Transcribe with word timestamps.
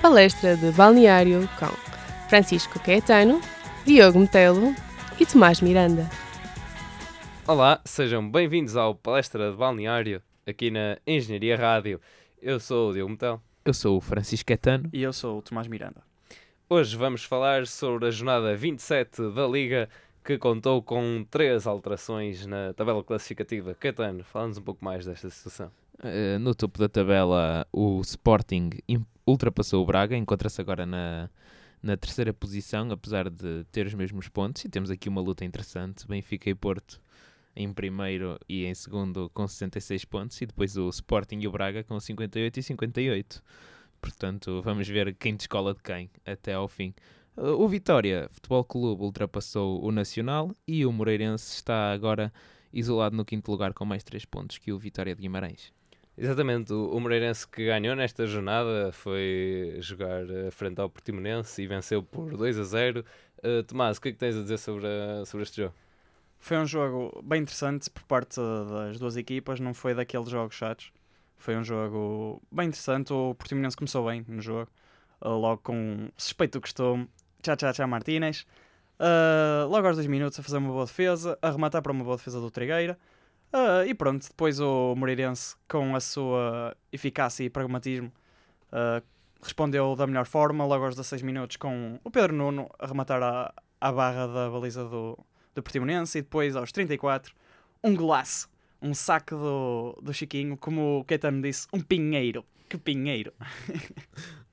palestra 0.00 0.56
de 0.56 0.72
balneário 0.72 1.46
com 1.58 1.66
Francisco 2.28 2.80
Caetano, 2.80 3.38
Diogo 3.84 4.18
Metelo 4.18 4.74
e 5.18 5.26
Tomás 5.26 5.60
Miranda. 5.60 6.08
Olá, 7.46 7.82
sejam 7.84 8.28
bem-vindos 8.28 8.76
ao 8.76 8.94
Palestra 8.94 9.50
de 9.50 9.56
Balneário, 9.58 10.22
aqui 10.46 10.70
na 10.70 10.96
Engenharia 11.06 11.54
Rádio. 11.54 12.00
Eu 12.40 12.58
sou 12.58 12.90
o 12.90 12.92
Diogo 12.94 13.10
Metelo. 13.10 13.42
Eu 13.62 13.74
sou 13.74 13.98
o 13.98 14.00
Francisco 14.00 14.46
Caetano. 14.46 14.88
E 14.90 15.02
eu 15.02 15.12
sou 15.12 15.38
o 15.38 15.42
Tomás 15.42 15.68
Miranda. 15.68 16.02
Hoje 16.68 16.96
vamos 16.96 17.22
falar 17.22 17.66
sobre 17.66 18.08
a 18.08 18.10
jornada 18.10 18.56
27 18.56 19.30
da 19.34 19.46
Liga, 19.46 19.86
que 20.24 20.38
contou 20.38 20.82
com 20.82 21.26
três 21.30 21.66
alterações 21.66 22.46
na 22.46 22.72
tabela 22.72 23.04
classificativa. 23.04 23.74
Caetano, 23.74 24.24
fala-nos 24.24 24.56
um 24.56 24.62
pouco 24.62 24.82
mais 24.82 25.04
desta 25.04 25.28
situação. 25.28 25.70
Uh, 26.02 26.38
no 26.38 26.54
topo 26.54 26.78
da 26.78 26.88
tabela, 26.88 27.66
o 27.70 28.00
Sporting 28.00 28.70
ultrapassou 29.26 29.82
o 29.82 29.86
Braga, 29.86 30.16
encontra-se 30.16 30.60
agora 30.60 30.86
na, 30.86 31.28
na 31.82 31.96
terceira 31.96 32.32
posição, 32.32 32.90
apesar 32.90 33.28
de 33.28 33.64
ter 33.70 33.86
os 33.86 33.94
mesmos 33.94 34.28
pontos. 34.28 34.64
E 34.64 34.68
temos 34.68 34.90
aqui 34.90 35.08
uma 35.08 35.20
luta 35.20 35.44
interessante: 35.44 36.06
Benfica 36.06 36.48
e 36.48 36.54
Porto 36.54 37.00
em 37.54 37.72
primeiro 37.72 38.38
e 38.48 38.64
em 38.64 38.74
segundo 38.74 39.30
com 39.34 39.46
66 39.46 40.04
pontos, 40.04 40.40
e 40.40 40.46
depois 40.46 40.76
o 40.76 40.88
Sporting 40.88 41.40
e 41.40 41.48
o 41.48 41.52
Braga 41.52 41.84
com 41.84 41.98
58 41.98 42.58
e 42.58 42.62
58. 42.62 43.42
Portanto, 44.00 44.62
vamos 44.62 44.88
ver 44.88 45.14
quem 45.16 45.36
descola 45.36 45.74
de 45.74 45.82
quem 45.82 46.10
até 46.24 46.54
ao 46.54 46.68
fim. 46.68 46.94
O 47.36 47.68
Vitória 47.68 48.28
Futebol 48.30 48.64
Clube 48.64 49.02
ultrapassou 49.02 49.84
o 49.84 49.92
Nacional 49.92 50.54
e 50.66 50.84
o 50.84 50.92
Moreirense 50.92 51.54
está 51.54 51.92
agora 51.92 52.32
isolado 52.72 53.16
no 53.16 53.24
quinto 53.24 53.50
lugar 53.50 53.72
com 53.72 53.84
mais 53.84 54.02
3 54.02 54.24
pontos 54.24 54.58
que 54.58 54.72
o 54.72 54.78
Vitória 54.78 55.14
de 55.14 55.22
Guimarães. 55.22 55.72
Exatamente, 56.22 56.70
o, 56.70 57.00
Moreirense 57.00 57.48
que 57.48 57.64
ganhou 57.64 57.96
nesta 57.96 58.26
jornada 58.26 58.92
foi 58.92 59.78
jogar 59.80 60.26
frente 60.52 60.78
ao 60.78 60.90
Portimonense 60.90 61.62
e 61.62 61.66
venceu 61.66 62.02
por 62.02 62.36
2 62.36 62.58
a 62.58 62.62
0. 62.62 63.04
Uh, 63.38 63.62
Tomás, 63.62 63.96
o 63.96 64.02
que 64.02 64.10
é 64.10 64.12
que 64.12 64.18
tens 64.18 64.36
a 64.36 64.42
dizer 64.42 64.58
sobre, 64.58 64.86
a, 64.86 65.24
sobre 65.24 65.44
este 65.44 65.62
jogo? 65.62 65.74
Foi 66.38 66.58
um 66.58 66.66
jogo 66.66 67.22
bem 67.24 67.40
interessante 67.40 67.88
por 67.88 68.02
parte 68.02 68.38
das 68.38 68.98
duas 68.98 69.16
equipas, 69.16 69.60
não 69.60 69.72
foi 69.72 69.94
daqueles 69.94 70.28
jogos 70.28 70.54
chatos. 70.54 70.92
Foi 71.38 71.56
um 71.56 71.64
jogo 71.64 72.42
bem 72.52 72.68
interessante. 72.68 73.14
O 73.14 73.34
Portimonense 73.34 73.74
começou 73.74 74.04
bem 74.04 74.22
no 74.28 74.42
jogo, 74.42 74.70
uh, 75.22 75.30
logo 75.30 75.62
com 75.62 76.10
suspeito 76.18 76.58
do 76.58 76.60
costume. 76.60 77.08
Tchá, 77.40 77.56
tchá, 77.56 77.72
tchá, 77.72 77.86
Martínez. 77.86 78.46
Uh, 78.98 79.66
logo 79.70 79.86
aos 79.86 79.96
2 79.96 80.06
minutos 80.06 80.38
a 80.38 80.42
fazer 80.42 80.58
uma 80.58 80.68
boa 80.68 80.84
defesa, 80.84 81.38
a 81.40 81.50
rematar 81.50 81.80
para 81.80 81.92
uma 81.92 82.04
boa 82.04 82.18
defesa 82.18 82.38
do 82.38 82.50
Trigueira. 82.50 82.98
Uh, 83.52 83.84
e 83.86 83.94
pronto, 83.94 84.28
depois 84.28 84.60
o 84.60 84.94
Moreirense, 84.94 85.56
com 85.68 85.94
a 85.96 86.00
sua 86.00 86.76
eficácia 86.92 87.44
e 87.44 87.50
pragmatismo, 87.50 88.12
uh, 88.72 89.04
respondeu 89.42 89.96
da 89.96 90.06
melhor 90.06 90.26
forma, 90.26 90.64
logo 90.64 90.84
aos 90.84 90.94
16 90.94 91.22
minutos, 91.22 91.56
com 91.56 91.98
o 92.04 92.10
Pedro 92.10 92.34
Nuno 92.34 92.70
a 92.78 92.86
rematar 92.86 93.22
à, 93.22 93.52
à 93.80 93.92
barra 93.92 94.26
da 94.26 94.48
baliza 94.48 94.84
do, 94.84 95.18
do 95.54 95.62
Portimonense. 95.62 96.18
E 96.18 96.22
depois, 96.22 96.54
aos 96.54 96.70
34, 96.70 97.34
um 97.82 97.94
golaço 97.94 98.48
um 98.82 98.94
saque 98.94 99.34
do, 99.34 99.98
do 100.02 100.12
Chiquinho, 100.12 100.56
como 100.56 101.00
o 101.00 101.04
Caetano 101.04 101.42
disse, 101.42 101.66
um 101.72 101.80
pinheiro. 101.80 102.44
Que 102.68 102.78
pinheiro! 102.78 103.32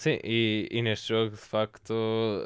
Sim, 0.00 0.18
e, 0.24 0.66
e, 0.70 0.80
neste 0.80 1.08
jogo 1.08 1.32
de 1.32 1.36
facto 1.36 1.92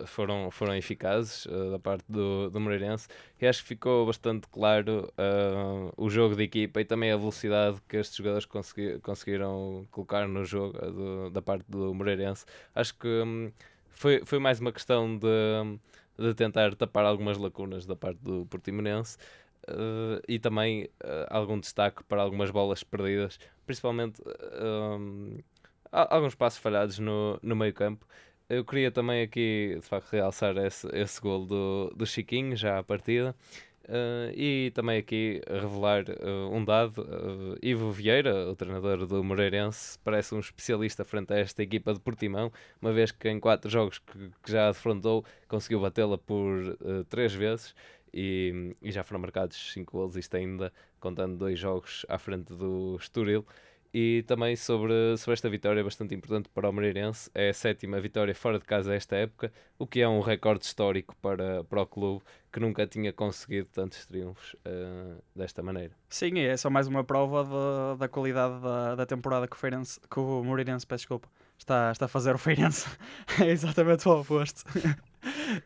foram, 0.06 0.50
foram 0.50 0.74
eficazes 0.74 1.46
uh, 1.46 1.70
da 1.70 1.78
parte 1.78 2.04
do, 2.08 2.50
do 2.50 2.58
Moreirense 2.60 3.06
e 3.40 3.46
acho 3.46 3.62
que 3.62 3.68
ficou 3.68 4.04
bastante 4.04 4.48
claro 4.48 5.08
uh, 5.16 5.92
o 5.96 6.10
jogo 6.10 6.34
de 6.34 6.42
equipa 6.42 6.80
e 6.80 6.84
também 6.84 7.12
a 7.12 7.16
velocidade 7.16 7.80
que 7.88 7.96
estes 7.96 8.16
jogadores 8.16 8.44
consegui, 8.44 8.98
conseguiram 8.98 9.86
colocar 9.92 10.26
no 10.26 10.44
jogo 10.44 10.76
uh, 10.84 10.90
do, 10.90 11.30
da 11.30 11.40
parte 11.40 11.64
do 11.68 11.94
Moreirense. 11.94 12.44
Acho 12.74 12.92
que 12.98 13.06
um, 13.06 13.52
foi, 13.88 14.22
foi 14.24 14.40
mais 14.40 14.58
uma 14.58 14.72
questão 14.72 15.16
de, 15.16 15.78
de 16.18 16.34
tentar 16.34 16.74
tapar 16.74 17.04
algumas 17.04 17.38
lacunas 17.38 17.86
da 17.86 17.94
parte 17.94 18.18
do 18.18 18.46
Portimonense 18.46 19.16
Uh, 19.66 20.20
e 20.28 20.38
também 20.38 20.84
uh, 21.02 21.24
algum 21.30 21.58
destaque 21.58 22.04
para 22.04 22.20
algumas 22.20 22.50
bolas 22.50 22.84
perdidas, 22.84 23.40
principalmente 23.64 24.20
uh, 24.20 25.42
alguns 25.94 26.34
passos 26.34 26.58
falhados 26.58 26.98
no, 26.98 27.38
no 27.42 27.54
meio 27.56 27.72
campo. 27.72 28.06
Eu 28.48 28.64
queria 28.64 28.90
também 28.90 29.22
aqui, 29.22 29.76
de 29.80 29.86
facto, 29.86 30.10
realçar 30.12 30.56
esse, 30.58 30.86
esse 30.92 31.20
gol 31.20 31.46
do, 31.46 31.92
do 31.96 32.06
Chiquinho, 32.06 32.54
já 32.56 32.78
à 32.78 32.82
partida. 32.82 33.34
e 34.34 34.70
também 34.74 34.98
aqui 34.98 35.40
revelar 35.48 36.04
um 36.52 36.64
dado: 36.64 37.06
Ivo 37.62 37.90
Vieira, 37.90 38.50
o 38.50 38.56
treinador 38.56 39.06
do 39.06 39.24
Moreirense, 39.24 39.98
parece 40.04 40.34
um 40.34 40.40
especialista 40.40 41.04
frente 41.04 41.32
a 41.32 41.38
esta 41.38 41.62
equipa 41.62 41.94
de 41.94 42.00
Portimão, 42.00 42.52
uma 42.82 42.92
vez 42.92 43.12
que 43.12 43.28
em 43.28 43.40
quatro 43.40 43.70
jogos 43.70 43.98
que, 43.98 44.30
que 44.42 44.52
já 44.52 44.70
defrontou 44.70 45.24
conseguiu 45.48 45.80
batê-la 45.80 46.18
por 46.18 46.76
três 47.08 47.32
vezes 47.32 47.74
e, 48.14 48.76
e 48.80 48.92
já 48.92 49.02
foram 49.02 49.20
marcados 49.20 49.72
5 49.72 49.90
gols, 49.90 50.16
isto 50.16 50.36
ainda 50.36 50.72
contando 51.00 51.36
dois 51.36 51.58
jogos 51.58 52.06
à 52.08 52.16
frente 52.16 52.54
do 52.54 52.96
Estoril. 53.00 53.44
E 53.96 54.24
também 54.26 54.56
sobre, 54.56 55.16
sobre 55.16 55.34
esta 55.34 55.48
vitória 55.48 55.84
bastante 55.84 56.16
importante 56.16 56.48
para 56.48 56.68
o 56.68 56.72
Moreirense, 56.72 57.30
é 57.32 57.50
a 57.50 57.54
sétima 57.54 58.00
vitória 58.00 58.34
fora 58.34 58.58
de 58.58 58.64
casa 58.64 58.92
esta 58.92 59.14
época, 59.14 59.52
o 59.78 59.86
que 59.86 60.00
é 60.00 60.08
um 60.08 60.18
recorde 60.18 60.64
histórico 60.64 61.14
para, 61.22 61.62
para 61.62 61.80
o 61.80 61.86
clube 61.86 62.24
que 62.52 62.58
nunca 62.58 62.88
tinha 62.88 63.12
conseguido 63.12 63.68
tantos 63.72 64.04
triunfos 64.04 64.54
uh, 64.54 65.22
desta 65.36 65.62
maneira. 65.62 65.92
Sim, 66.08 66.40
é 66.40 66.56
só 66.56 66.68
mais 66.68 66.88
uma 66.88 67.04
prova 67.04 67.44
de, 67.44 68.00
da 68.00 68.08
qualidade 68.08 68.60
da, 68.60 68.96
da 68.96 69.06
temporada 69.06 69.46
que 69.46 69.54
o, 69.54 69.58
Feirense, 69.58 70.00
que 70.10 70.18
o 70.18 70.42
Moreirense 70.42 70.84
peço 70.84 71.02
desculpa, 71.02 71.28
está, 71.56 71.92
está 71.92 72.06
a 72.06 72.08
fazer 72.08 72.34
o 72.34 72.38
Feirense. 72.38 72.88
é 73.40 73.46
exatamente 73.46 74.08
o 74.08 74.20
oposto. 74.20 74.64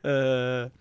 uh, 0.05 0.71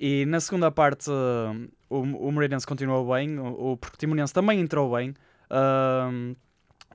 E 0.00 0.24
na 0.26 0.38
segunda 0.38 0.70
parte 0.70 1.10
uh, 1.10 1.68
o, 1.90 1.98
o 2.28 2.30
Moreirense 2.30 2.64
continuou 2.64 3.12
bem, 3.12 3.36
o, 3.36 3.72
o 3.72 3.76
Portimonense 3.76 4.32
também 4.32 4.60
entrou 4.60 4.94
bem, 4.94 5.12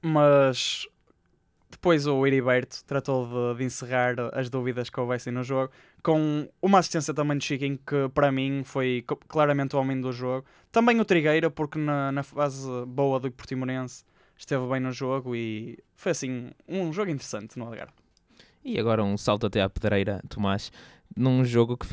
mas 0.04 0.86
depois 1.72 2.06
o 2.06 2.28
Heriberto 2.28 2.84
tratou 2.86 3.26
de, 3.26 3.58
de, 3.58 3.64
encerrar 3.64 4.16
as 4.34 4.50
dúvidas 4.50 4.90
que 4.90 5.00
houvessem 5.00 5.34
no 5.34 5.44
jogo, 5.44 5.72
com 6.04 6.48
uma 6.62 6.80
assistência 6.80 7.14
também 7.14 7.38
de 7.38 7.46
Chiquinho, 7.46 7.78
que 7.78 8.10
para 8.14 8.32
mim 8.32 8.64
foi 8.64 9.04
claramente 9.28 9.76
o 9.76 9.80
homem 9.80 10.00
do 10.00 10.12
jogo. 10.12 10.46
Também 10.72 11.00
o 11.00 11.06
Trigueira, 11.06 11.50
porque 11.50 11.80
na, 11.80 12.12
na 12.12 12.22
fase 12.22 12.68
boa 12.86 13.20
do 13.20 13.32
Portimonense 13.32 14.04
esteve 14.38 14.68
bem 14.68 14.80
no 14.82 14.92
jogo 14.92 15.36
e 15.36 15.80
foi 15.96 16.12
assim 16.12 16.52
um 16.68 16.92
jogo 16.92 17.10
interessante 17.10 17.58
no 17.58 17.66
Algarve. 17.66 17.94
E 18.64 18.80
agora 18.80 19.04
um 19.04 19.18
salto 19.18 19.48
até 19.48 19.62
à 19.62 19.70
pedreira, 19.70 20.22
Tomás, 20.30 20.72
num 21.16 21.44
jogo 21.44 21.78
que 21.78 21.88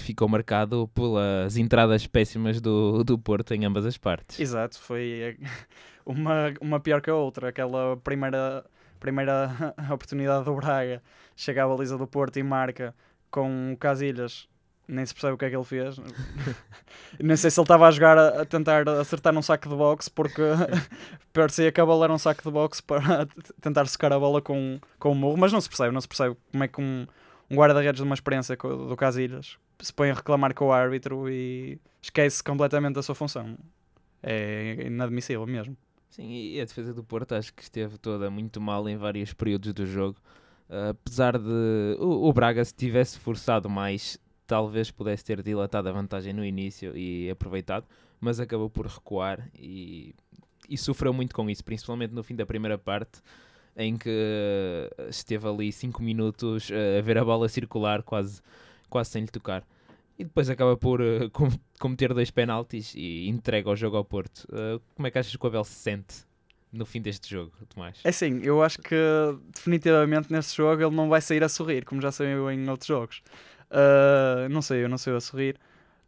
que 0.00 0.06
ficou 0.06 0.26
marcado 0.28 0.88
pelas 0.94 1.56
entradas 1.56 2.06
péssimas 2.06 2.60
do, 2.60 3.04
do 3.04 3.18
Porto 3.18 3.52
em 3.52 3.64
ambas 3.64 3.84
as 3.84 3.98
partes. 3.98 4.40
Exato, 4.40 4.78
foi 4.80 5.36
uma, 6.04 6.54
uma 6.60 6.80
pior 6.80 7.00
que 7.00 7.10
a 7.10 7.14
outra. 7.14 7.50
Aquela 7.50 7.96
primeira, 7.98 8.64
primeira 8.98 9.74
oportunidade 9.92 10.44
do 10.44 10.54
Braga 10.54 11.02
chega 11.36 11.64
à 11.64 11.68
baliza 11.68 11.96
do 11.98 12.06
Porto 12.06 12.38
e 12.38 12.42
marca 12.42 12.94
com 13.30 13.72
o 13.72 13.76
Casilhas. 13.76 14.48
Nem 14.88 15.06
se 15.06 15.14
percebe 15.14 15.34
o 15.34 15.38
que 15.38 15.44
é 15.44 15.50
que 15.50 15.56
ele 15.56 15.64
fez. 15.64 15.98
Nem 17.20 17.36
sei 17.36 17.48
se 17.48 17.60
ele 17.60 17.64
estava 17.64 17.86
a 17.86 17.90
jogar 17.92 18.18
a, 18.18 18.44
tentar 18.44 18.88
acertar 18.88 19.32
num 19.32 19.42
saco 19.42 19.68
de 19.68 19.76
boxe, 19.76 20.10
porque 20.10 20.42
parecia 21.32 21.70
que 21.70 21.80
a 21.80 21.86
bola 21.86 22.06
era 22.06 22.12
um 22.12 22.18
saco 22.18 22.42
de 22.42 22.50
boxe 22.50 22.82
para 22.82 23.28
tentar 23.60 23.86
secar 23.86 24.12
a 24.12 24.18
bola 24.18 24.42
com, 24.42 24.80
com 24.98 25.12
o 25.12 25.14
murro, 25.14 25.36
mas 25.36 25.52
não 25.52 25.60
se 25.60 25.68
percebe, 25.68 25.92
não 25.92 26.00
se 26.00 26.08
percebe 26.08 26.36
como 26.50 26.64
é 26.64 26.66
que 26.66 26.80
um, 26.80 27.06
um 27.48 27.54
guarda-redes 27.54 28.00
de 28.00 28.04
uma 28.04 28.14
experiência 28.14 28.56
do 28.56 28.96
Casilhas 28.96 29.58
se 29.80 29.92
põe 29.92 30.10
a 30.10 30.14
reclamar 30.14 30.54
com 30.54 30.66
o 30.66 30.72
árbitro 30.72 31.28
e 31.28 31.78
esquece 32.02 32.42
completamente 32.42 32.98
a 32.98 33.02
sua 33.02 33.14
função. 33.14 33.56
É 34.22 34.86
inadmissível 34.86 35.46
mesmo. 35.46 35.76
Sim, 36.10 36.28
e 36.28 36.60
a 36.60 36.64
defesa 36.64 36.92
do 36.92 37.04
Porto 37.04 37.34
acho 37.34 37.54
que 37.54 37.62
esteve 37.62 37.96
toda 37.96 38.30
muito 38.30 38.60
mal 38.60 38.88
em 38.88 38.96
vários 38.96 39.32
períodos 39.32 39.72
do 39.72 39.86
jogo. 39.86 40.18
Uh, 40.68 40.90
apesar 40.90 41.38
de 41.38 41.96
o, 41.98 42.28
o, 42.28 42.32
Braga, 42.32 42.64
se 42.64 42.74
tivesse 42.74 43.18
forçado 43.18 43.68
mais, 43.68 44.18
talvez 44.46 44.90
pudesse 44.90 45.24
ter 45.24 45.42
dilatado 45.42 45.88
a 45.88 45.92
vantagem 45.92 46.32
no 46.32 46.44
início 46.44 46.96
e 46.96 47.30
aproveitado, 47.30 47.86
mas 48.20 48.40
acabou 48.40 48.68
por 48.68 48.86
recuar 48.86 49.48
e, 49.54 50.14
e 50.68 50.76
sofreu 50.76 51.12
muito 51.12 51.34
com 51.34 51.48
isso, 51.48 51.64
principalmente 51.64 52.12
no 52.12 52.22
fim 52.22 52.34
da 52.34 52.44
primeira 52.44 52.76
parte, 52.76 53.20
em 53.76 53.96
que 53.96 54.90
esteve 55.08 55.46
ali 55.46 55.72
5 55.72 56.02
minutos 56.02 56.70
uh, 56.70 56.98
a 56.98 57.02
ver 57.02 57.18
a 57.18 57.24
bola 57.24 57.48
circular 57.48 58.02
quase 58.02 58.42
quase 58.90 59.10
sem 59.10 59.22
lhe 59.22 59.28
tocar. 59.28 59.64
E 60.18 60.24
depois 60.24 60.50
acaba 60.50 60.76
por 60.76 61.00
uh, 61.00 61.30
com, 61.32 61.48
cometer 61.78 62.12
dois 62.12 62.30
penaltis 62.30 62.92
e 62.94 63.26
entrega 63.28 63.70
o 63.70 63.76
jogo 63.76 63.96
ao 63.96 64.04
Porto. 64.04 64.46
Uh, 64.50 64.78
como 64.94 65.06
é 65.08 65.10
que 65.10 65.18
achas 65.18 65.34
que 65.34 65.42
o 65.42 65.46
Abel 65.46 65.64
se 65.64 65.72
sente 65.72 66.28
no 66.70 66.84
fim 66.84 67.00
deste 67.00 67.30
jogo, 67.30 67.52
Tomás? 67.68 68.00
É 68.04 68.12
sim, 68.12 68.40
eu 68.42 68.62
acho 68.62 68.78
que 68.78 68.94
definitivamente 69.52 70.30
neste 70.30 70.56
jogo 70.56 70.82
ele 70.82 70.94
não 70.94 71.08
vai 71.08 71.20
sair 71.20 71.42
a 71.42 71.48
sorrir, 71.48 71.84
como 71.84 72.00
já 72.00 72.12
saiu 72.12 72.50
em 72.50 72.68
outros 72.68 72.86
jogos. 72.86 73.22
Uh, 73.70 74.48
não 74.50 74.60
sei, 74.60 74.84
eu 74.84 74.88
não 74.88 74.98
sei 74.98 75.14
a 75.14 75.20
sorrir. 75.20 75.56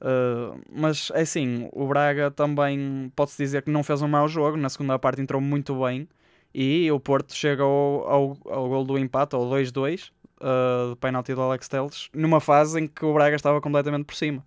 Uh, 0.00 0.60
mas 0.68 1.10
é 1.14 1.20
assim, 1.20 1.68
o 1.72 1.86
Braga 1.86 2.30
também 2.30 3.10
pode-se 3.14 3.40
dizer 3.40 3.62
que 3.62 3.70
não 3.70 3.82
fez 3.84 4.02
um 4.02 4.08
mau 4.08 4.28
jogo. 4.28 4.56
Na 4.56 4.68
segunda 4.68 4.98
parte 4.98 5.22
entrou 5.22 5.40
muito 5.40 5.80
bem 5.80 6.08
E 6.52 6.90
o 6.90 6.98
Porto 6.98 7.34
chega 7.34 7.62
ao, 7.62 8.08
ao, 8.08 8.38
ao 8.46 8.68
gol 8.68 8.84
do 8.84 8.98
empate, 8.98 9.34
ao 9.34 9.48
2-2, 9.48 10.10
uh, 10.42 10.90
do 10.90 10.96
penalti 10.96 11.34
do 11.34 11.40
Alex 11.40 11.68
Telles, 11.68 12.10
numa 12.12 12.40
fase 12.40 12.80
em 12.80 12.86
que 12.86 13.04
o 13.04 13.14
Braga 13.14 13.36
estava 13.36 13.60
completamente 13.60 14.04
por 14.04 14.14
cima. 14.14 14.44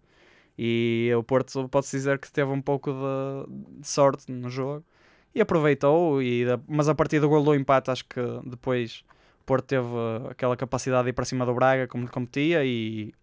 E 0.58 1.12
o 1.18 1.24
Porto 1.24 1.68
pode-se 1.70 1.98
dizer 1.98 2.20
que 2.20 2.32
teve 2.32 2.52
um 2.52 2.62
pouco 2.62 2.92
de, 2.92 3.82
de 3.82 3.88
sorte 3.88 4.32
no 4.32 4.50
jogo 4.50 4.84
e 5.34 5.42
aproveitou, 5.42 6.22
e, 6.22 6.46
mas 6.68 6.88
a 6.88 6.96
partir 6.96 7.20
do 7.20 7.28
gol 7.28 7.44
do 7.44 7.54
empate 7.54 7.92
acho 7.92 8.06
que 8.06 8.22
depois 8.46 9.04
o 9.42 9.46
Porto 9.46 9.66
teve 9.66 9.88
aquela 10.30 10.56
capacidade 10.56 11.04
de 11.04 11.10
ir 11.10 11.14
para 11.14 11.26
cima 11.26 11.46
do 11.46 11.54
Braga 11.54 11.88
como 11.88 12.10
competia 12.10 12.64
e 12.64 13.14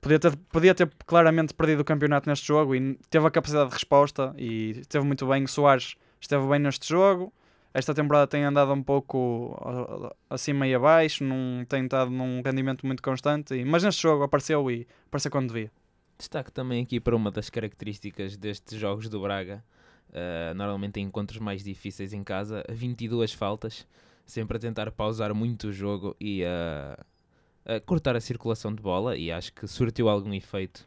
podia 0.00 0.18
ter, 0.18 0.36
podia 0.50 0.74
ter 0.74 0.90
claramente 1.06 1.52
perdido 1.52 1.80
o 1.80 1.84
campeonato 1.84 2.28
neste 2.28 2.48
jogo 2.48 2.74
e 2.74 2.98
teve 3.10 3.26
a 3.26 3.30
capacidade 3.30 3.68
de 3.68 3.74
resposta 3.74 4.34
e 4.38 4.70
esteve 4.80 5.04
muito 5.04 5.26
bem. 5.26 5.44
O 5.44 5.48
Soares 5.48 5.96
esteve 6.18 6.46
bem 6.46 6.58
neste 6.58 6.88
jogo. 6.88 7.32
Esta 7.72 7.94
temporada 7.94 8.26
tem 8.26 8.42
andado 8.42 8.72
um 8.72 8.82
pouco 8.82 9.56
acima 10.28 10.66
e 10.66 10.74
abaixo, 10.74 11.22
não 11.22 11.64
tem 11.64 11.84
estado 11.84 12.10
num 12.10 12.42
rendimento 12.44 12.84
muito 12.84 13.00
constante, 13.00 13.64
mas 13.64 13.84
neste 13.84 14.02
jogo 14.02 14.24
apareceu 14.24 14.68
e 14.70 14.88
apareceu 15.06 15.30
quando 15.30 15.52
devia. 15.52 15.70
Destaque 16.18 16.50
também 16.50 16.82
aqui 16.82 16.98
para 16.98 17.14
uma 17.14 17.30
das 17.30 17.48
características 17.48 18.36
destes 18.36 18.78
jogos 18.78 19.08
do 19.08 19.20
Braga, 19.20 19.64
uh, 20.08 20.54
normalmente 20.54 20.98
em 20.98 21.04
encontros 21.04 21.38
mais 21.38 21.62
difíceis 21.62 22.12
em 22.12 22.24
casa, 22.24 22.64
22 22.68 23.32
faltas, 23.32 23.86
sempre 24.26 24.56
a 24.56 24.60
tentar 24.60 24.90
pausar 24.90 25.32
muito 25.32 25.68
o 25.68 25.72
jogo 25.72 26.16
e 26.20 26.44
a, 26.44 26.98
cortar 27.86 28.16
a 28.16 28.20
circulação 28.20 28.74
de 28.74 28.82
bola, 28.82 29.16
e 29.16 29.30
acho 29.30 29.52
que 29.52 29.68
surtiu 29.68 30.08
algum 30.08 30.34
efeito, 30.34 30.84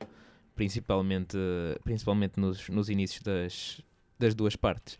principalmente, 0.53 1.37
principalmente 1.83 2.37
nos, 2.37 2.67
nos 2.67 2.89
inícios 2.89 3.23
das, 3.23 3.81
das 4.19 4.35
duas 4.35 4.57
partes. 4.57 4.99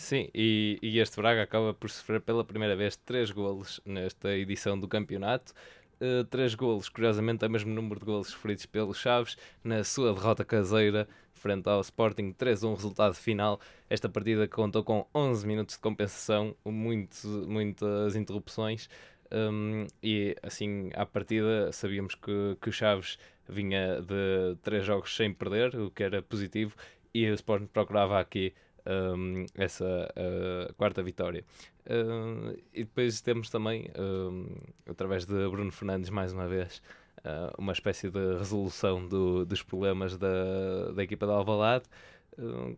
Sim, 0.00 0.30
e, 0.34 0.78
e, 0.80 0.98
este 0.98 1.16
Braga 1.16 1.42
acaba 1.42 1.74
por 1.74 1.90
sofrer 1.90 2.22
pela 2.22 2.42
primeira 2.42 2.74
vez 2.74 2.96
três 2.96 3.30
golos 3.30 3.82
nesta 3.84 4.34
edição 4.34 4.80
do 4.80 4.88
campeonato. 4.88 5.52
Uh, 6.00 6.24
três 6.24 6.54
golos, 6.54 6.88
curiosamente, 6.88 7.44
é 7.44 7.48
o 7.48 7.50
mesmo 7.50 7.70
número 7.74 8.00
de 8.00 8.06
golos 8.06 8.28
sofridos 8.28 8.64
pelos 8.64 8.96
Chaves 8.96 9.36
na 9.62 9.84
sua 9.84 10.14
derrota 10.14 10.42
caseira 10.42 11.06
frente 11.34 11.68
ao 11.68 11.82
Sporting 11.82 12.32
3-1 12.32 12.76
resultado 12.76 13.14
final. 13.14 13.60
Esta 13.90 14.08
partida 14.08 14.48
contou 14.48 14.82
com 14.82 15.06
11 15.14 15.46
minutos 15.46 15.74
de 15.74 15.82
compensação, 15.82 16.56
muito, 16.64 17.28
muitas 17.46 18.16
interrupções. 18.16 18.88
Um, 19.30 19.86
e 20.02 20.34
assim, 20.42 20.90
à 20.94 21.04
partida, 21.04 21.70
sabíamos 21.72 22.14
que, 22.14 22.56
que 22.58 22.70
o 22.70 22.72
Chaves 22.72 23.18
vinha 23.46 24.00
de 24.00 24.56
três 24.62 24.82
jogos 24.82 25.14
sem 25.14 25.34
perder, 25.34 25.76
o 25.76 25.90
que 25.90 26.02
era 26.02 26.22
positivo, 26.22 26.74
e 27.12 27.28
o 27.30 27.34
Sporting 27.34 27.66
procurava 27.66 28.18
aqui 28.18 28.54
um, 28.86 29.46
essa 29.54 30.08
uh, 30.16 30.74
quarta 30.74 31.02
vitória. 31.02 31.44
Uh, 31.86 32.56
e 32.72 32.84
depois 32.84 33.20
temos 33.20 33.50
também, 33.50 33.90
através 34.88 35.24
de 35.24 35.48
Bruno 35.48 35.72
Fernandes, 35.72 36.10
mais 36.10 36.32
uma 36.32 36.46
vez, 36.46 36.82
uh, 37.18 37.54
uma 37.58 37.72
espécie 37.72 38.10
de 38.10 38.36
resolução 38.36 39.06
do, 39.06 39.44
dos 39.44 39.62
problemas 39.62 40.16
da, 40.16 40.92
da 40.92 41.02
equipa 41.02 41.26
de 41.26 41.32
Alvalade, 41.32 41.84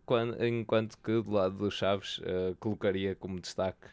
quando, 0.04 0.44
enquanto 0.44 0.98
que 0.98 1.22
do 1.22 1.30
lado 1.30 1.56
dos 1.56 1.74
Chaves 1.74 2.20
colocaria 2.58 3.14
como 3.14 3.38
destaque 3.38 3.86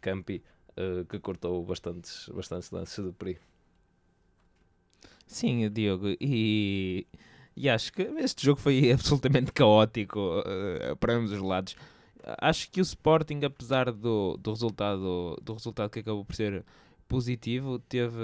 Campi, 0.00 0.42
que 1.08 1.18
cortou 1.20 1.64
bastantes, 1.64 2.28
bastantes 2.28 2.70
lances 2.70 3.02
de 3.02 3.12
perigo. 3.12 3.40
Sim, 5.26 5.70
Diogo, 5.70 6.08
e 6.20 7.06
e 7.56 7.68
acho 7.68 7.92
que 7.92 8.02
este 8.02 8.44
jogo 8.44 8.60
foi 8.60 8.90
absolutamente 8.92 9.52
caótico 9.52 10.18
uh, 10.40 10.96
para 10.96 11.14
ambos 11.14 11.32
os 11.32 11.40
lados. 11.40 11.76
Acho 12.40 12.70
que 12.70 12.80
o 12.80 12.82
Sporting, 12.82 13.40
apesar 13.44 13.92
do, 13.92 14.38
do, 14.38 14.50
resultado, 14.50 15.38
do 15.42 15.52
resultado 15.52 15.90
que 15.90 16.00
acabou 16.00 16.24
por 16.24 16.34
ser 16.34 16.64
positivo, 17.06 17.78
teve, 17.78 18.16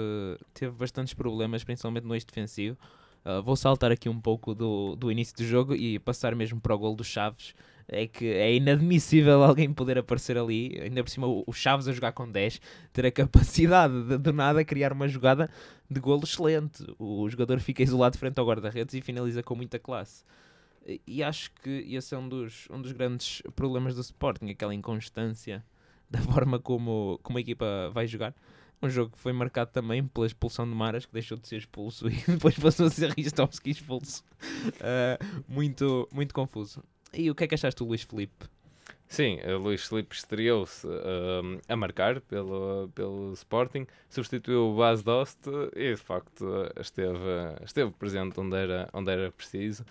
teve 0.53 0.71
bastantes 0.71 1.13
problemas, 1.13 1.63
principalmente 1.63 2.05
no 2.05 2.15
eixo 2.15 2.25
defensivo. 2.25 2.77
Uh, 3.23 3.41
vou 3.43 3.55
saltar 3.55 3.91
aqui 3.91 4.09
um 4.09 4.19
pouco 4.19 4.55
do, 4.55 4.95
do 4.95 5.11
início 5.11 5.35
do 5.35 5.45
jogo 5.45 5.75
e 5.75 5.99
passar 5.99 6.33
mesmo 6.33 6.59
para 6.59 6.73
o 6.73 6.79
gol 6.79 6.95
do 6.95 7.03
Chaves, 7.03 7.53
é 7.87 8.07
que 8.07 8.25
é 8.25 8.55
inadmissível 8.55 9.43
alguém 9.45 9.71
poder 9.71 9.99
aparecer 9.99 10.37
ali, 10.37 10.79
ainda 10.81 11.03
por 11.03 11.09
cima 11.09 11.27
o 11.27 11.53
Chaves 11.53 11.87
a 11.87 11.91
jogar 11.91 12.13
com 12.13 12.29
10, 12.29 12.59
ter 12.91 13.05
a 13.05 13.11
capacidade 13.11 14.03
de 14.03 14.17
do 14.17 14.33
nada 14.33 14.65
criar 14.65 14.91
uma 14.93 15.07
jogada 15.07 15.47
de 15.91 15.99
golo 15.99 16.23
excelente. 16.23 16.85
O 16.97 17.27
jogador 17.29 17.59
fica 17.59 17.83
isolado 17.83 18.17
frente 18.17 18.39
ao 18.39 18.45
guarda-redes 18.45 18.95
e 18.95 19.01
finaliza 19.01 19.43
com 19.43 19.55
muita 19.55 19.77
classe. 19.77 20.23
E 21.05 21.21
acho 21.21 21.51
que 21.55 21.69
esse 21.69 22.15
é 22.15 22.17
um 22.17 22.27
dos, 22.27 22.67
um 22.71 22.81
dos 22.81 22.93
grandes 22.93 23.41
problemas 23.55 23.93
do 23.93 24.01
Sporting, 24.01 24.49
aquela 24.49 24.73
inconstância 24.73 25.63
da 26.09 26.19
forma 26.23 26.59
como, 26.59 27.19
como 27.21 27.37
a 27.37 27.41
equipa 27.41 27.91
vai 27.93 28.07
jogar. 28.07 28.33
Um 28.81 28.89
jogo 28.89 29.11
que 29.11 29.19
foi 29.19 29.31
marcado 29.31 29.69
também 29.71 30.07
pela 30.07 30.25
expulsão 30.25 30.67
de 30.67 30.73
Maras, 30.73 31.05
que 31.05 31.13
deixou 31.13 31.37
de 31.37 31.47
ser 31.47 31.57
expulso 31.57 32.07
e 32.09 32.15
depois 32.25 32.57
passou 32.57 32.87
a 32.87 32.89
ser 32.89 33.11
Ristovski 33.11 33.69
expulso. 33.69 34.23
Uh, 34.77 35.43
muito, 35.47 36.07
muito 36.11 36.33
confuso. 36.33 36.81
E 37.13 37.29
o 37.29 37.35
que 37.35 37.43
é 37.43 37.47
que 37.47 37.53
achaste 37.53 37.77
do 37.83 37.87
Luís 37.87 38.01
Felipe? 38.01 38.47
Sim, 39.11 39.39
o 39.41 39.57
Luís 39.57 39.85
Felipe 39.85 40.15
estreou-se 40.15 40.87
uh, 40.87 41.59
a 41.67 41.75
marcar 41.75 42.21
pelo, 42.21 42.89
pelo 42.95 43.33
Sporting, 43.33 43.85
substituiu 44.09 44.69
o 44.69 44.77
Bas 44.77 45.03
Dost 45.03 45.49
e 45.75 45.93
de 45.93 45.97
facto 45.97 46.45
esteve, 46.79 47.19
esteve 47.61 47.91
presente 47.91 48.39
onde 48.39 48.55
era, 48.55 48.87
onde 48.93 49.11
era 49.11 49.29
preciso, 49.29 49.83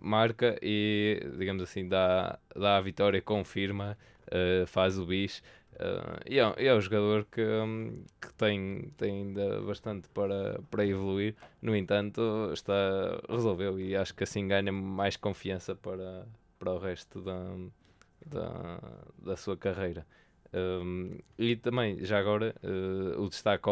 marca 0.00 0.58
e, 0.62 1.20
digamos 1.38 1.62
assim, 1.62 1.86
dá, 1.86 2.38
dá 2.56 2.78
a 2.78 2.80
vitória, 2.80 3.20
confirma, 3.20 3.94
uh, 4.28 4.66
faz 4.66 4.98
o 4.98 5.04
bis. 5.04 5.42
Uh, 5.74 6.22
e 6.26 6.38
é, 6.38 6.68
é 6.68 6.74
um 6.74 6.80
jogador 6.80 7.26
que, 7.30 7.42
um, 7.42 8.02
que 8.18 8.32
tem, 8.32 8.90
tem 8.96 9.18
ainda 9.18 9.60
bastante 9.60 10.08
para, 10.08 10.58
para 10.70 10.86
evoluir, 10.86 11.34
no 11.60 11.76
entanto, 11.76 12.22
está, 12.54 13.20
resolveu 13.28 13.78
e 13.78 13.94
acho 13.94 14.14
que 14.14 14.24
assim 14.24 14.48
ganha 14.48 14.72
mais 14.72 15.18
confiança 15.18 15.74
para, 15.74 16.26
para 16.58 16.72
o 16.72 16.78
resto 16.78 17.20
da, 17.20 17.54
da, 18.26 18.80
da 19.18 19.36
sua 19.36 19.56
carreira. 19.56 20.06
Um, 20.54 21.18
e 21.38 21.56
também, 21.56 22.04
já 22.04 22.18
agora, 22.18 22.54
uh, 22.62 23.22
o 23.22 23.28
destaque 23.28 23.68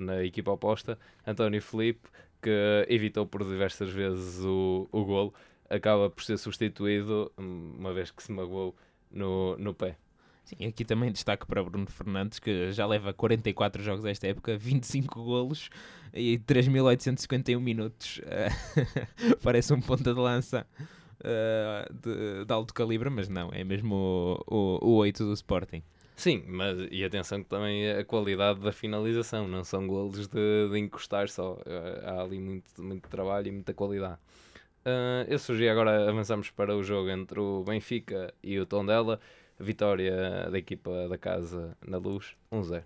na 0.00 0.24
equipa 0.24 0.50
oposta, 0.50 0.98
António 1.26 1.60
Felipe, 1.60 2.08
que 2.40 2.86
evitou 2.88 3.26
por 3.26 3.44
diversas 3.44 3.90
vezes 3.90 4.44
o, 4.44 4.88
o 4.90 5.04
golo, 5.04 5.34
acaba 5.68 6.10
por 6.10 6.24
ser 6.24 6.38
substituído, 6.38 7.30
uma 7.36 7.92
vez 7.92 8.10
que 8.10 8.22
se 8.22 8.32
magoou 8.32 8.74
no, 9.10 9.56
no 9.58 9.74
pé. 9.74 9.96
Sim, 10.44 10.66
aqui 10.66 10.84
também 10.84 11.12
destaque 11.12 11.46
para 11.46 11.62
Bruno 11.62 11.86
Fernandes, 11.86 12.38
que 12.38 12.72
já 12.72 12.84
leva 12.84 13.12
44 13.12 13.82
jogos 13.82 14.04
esta 14.04 14.26
época, 14.26 14.56
25 14.56 15.22
golos 15.22 15.70
e 16.12 16.38
3.851 16.38 17.60
minutos. 17.60 18.20
Parece 19.42 19.72
um 19.72 19.80
ponta 19.80 20.12
de 20.12 20.20
lança 20.20 20.66
uh, 21.24 21.92
de, 21.92 22.44
de, 22.44 22.52
alto 22.52 22.74
calibre, 22.74 23.10
mas 23.10 23.28
não, 23.28 23.50
é 23.52 23.64
mesmo 23.64 23.94
o, 24.46 24.78
o, 24.80 24.90
o 24.90 24.94
8 24.96 25.24
do 25.24 25.32
Sporting. 25.32 25.82
Sim, 26.16 26.44
mas 26.46 26.78
e 26.90 27.04
atenção 27.04 27.42
que 27.42 27.48
também 27.48 27.90
a 27.90 28.04
qualidade 28.04 28.60
da 28.60 28.70
finalização, 28.70 29.48
não 29.48 29.64
são 29.64 29.86
golos 29.86 30.28
de, 30.28 30.68
de 30.70 30.78
encostar 30.78 31.28
só, 31.28 31.58
eh, 31.66 32.02
há 32.04 32.22
ali 32.22 32.38
muito, 32.38 32.70
muito 32.82 33.08
trabalho 33.08 33.48
e 33.48 33.50
muita 33.50 33.72
qualidade. 33.74 34.18
Uh, 34.84 35.24
eu 35.28 35.38
sugeri 35.38 35.68
agora 35.68 36.08
avançamos 36.08 36.50
para 36.50 36.76
o 36.76 36.82
jogo 36.82 37.08
entre 37.08 37.40
o 37.40 37.64
Benfica 37.64 38.32
e 38.42 38.58
o 38.58 38.66
Tondela, 38.66 39.18
vitória 39.58 40.48
da 40.50 40.58
equipa 40.58 41.08
da 41.08 41.16
casa 41.16 41.76
na 41.86 41.98
luz, 41.98 42.36
1-0. 42.52 42.82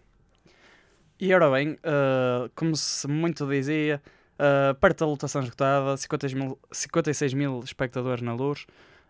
E 1.19 1.33
ora 1.35 1.51
bem, 1.51 1.73
uh, 1.73 2.51
como 2.55 2.77
se 2.77 3.09
muito 3.09 3.47
dizia, 3.47 4.03
Uh, 4.37 4.75
perto 4.75 5.01
da 5.01 5.07
lotação 5.07 5.43
esgotada, 5.43 5.97
50 5.97 6.29
mil, 6.35 6.59
56 6.71 7.33
mil 7.33 7.61
espectadores 7.61 8.23
na 8.23 8.35
luz. 8.35 8.67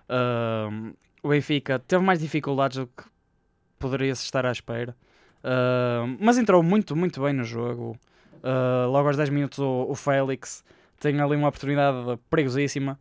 Uh, 0.09 0.95
o 1.21 1.31
Benfica 1.31 1.81
teve 1.81 2.05
mais 2.05 2.21
dificuldades 2.21 2.79
do 2.79 2.87
que 2.87 3.03
poderia-se 3.79 4.23
estar 4.23 4.47
à 4.47 4.53
espera. 4.53 4.97
Uh, 5.39 6.17
mas 6.21 6.39
entrou 6.39 6.63
muito, 6.63 6.95
muito 6.95 7.21
bem 7.23 7.33
no 7.33 7.45
jogo. 7.45 7.99
Logo 8.89 9.09
aos 9.09 9.17
10 9.17 9.31
minutos 9.31 9.59
o, 9.59 9.87
o, 9.89 9.95
Félix 9.97 10.63
tem 11.01 11.21
ali 11.21 11.35
uma 11.35 11.49
oportunidade 11.49 11.99
perigosíssima. 12.31 12.97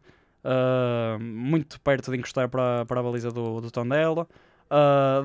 Muito 1.19 1.79
perto 1.81 2.09
de 2.09 2.17
encostar 2.17 2.49
para, 2.49 2.83
para 2.85 2.99
a 2.99 3.03
baliza 3.03 3.29
do, 3.29 3.61
do 3.61 3.69
Tondela. 3.69 4.27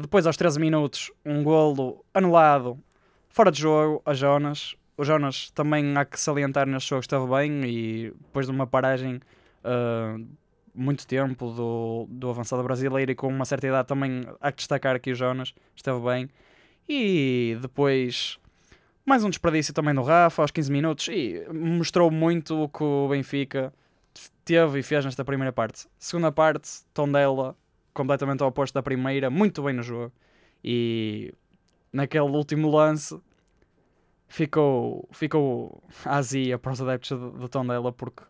depois 0.03 0.27
aos 0.27 0.37
13 0.37 0.61
minutos 0.61 1.11
um 1.25 1.43
golo 1.43 2.05
anulado 2.13 2.79
fora 3.31 3.51
de 3.51 3.61
jogo 3.61 4.03
a 4.05 4.13
Jonas. 4.13 4.77
O 5.01 5.05
Jonas 5.05 5.51
também 5.53 5.97
há 5.97 6.05
que 6.05 6.21
salientar 6.21 6.67
neste 6.67 6.91
jogo 6.91 7.01
esteve 7.01 7.27
bem 7.27 7.65
e 7.65 8.13
depois 8.21 8.45
de 8.45 8.53
uma 8.53 8.67
paragem 8.67 9.19
uh, 9.65 10.29
muito 10.75 11.07
tempo 11.07 11.51
do, 11.53 12.07
do 12.11 12.29
avançado 12.29 12.63
brasileiro 12.63 13.11
e 13.11 13.15
com 13.15 13.29
uma 13.29 13.47
certa 13.47 13.67
idade 13.67 13.89
também 13.89 14.27
há 14.39 14.53
que 14.53 14.59
destacar 14.59 14.95
aqui 14.95 15.13
o 15.13 15.15
Jonas, 15.15 15.55
esteve 15.75 15.99
bem. 16.01 16.29
E 16.87 17.57
depois 17.63 18.39
mais 19.07 19.25
um 19.25 19.31
desperdício 19.31 19.73
também 19.73 19.95
do 19.95 20.03
Rafa 20.03 20.43
aos 20.43 20.51
15 20.51 20.71
minutos 20.71 21.09
e 21.09 21.47
mostrou 21.51 22.11
muito 22.11 22.65
o 22.65 22.69
que 22.69 22.85
o 22.85 23.09
Benfica 23.09 23.73
teve 24.45 24.81
e 24.81 24.83
fez 24.83 25.03
nesta 25.03 25.25
primeira 25.25 25.51
parte. 25.51 25.87
Segunda 25.99 26.31
parte, 26.31 26.69
Tondela 26.93 27.57
completamente 27.95 28.43
ao 28.43 28.51
oposto 28.51 28.75
da 28.75 28.83
primeira, 28.83 29.31
muito 29.31 29.63
bem 29.63 29.73
no 29.73 29.83
jogo. 29.83 30.13
E 30.63 31.33
naquele 31.91 32.29
último 32.29 32.71
lance 32.71 33.19
ficou, 34.31 35.07
ficou 35.13 35.83
azia 36.07 36.59
para 36.59 36.73
os 36.73 36.81
adeptos 36.81 37.11
do, 37.11 37.33
do 37.33 37.49
Tondela 37.49 37.93
porque 37.93 38.23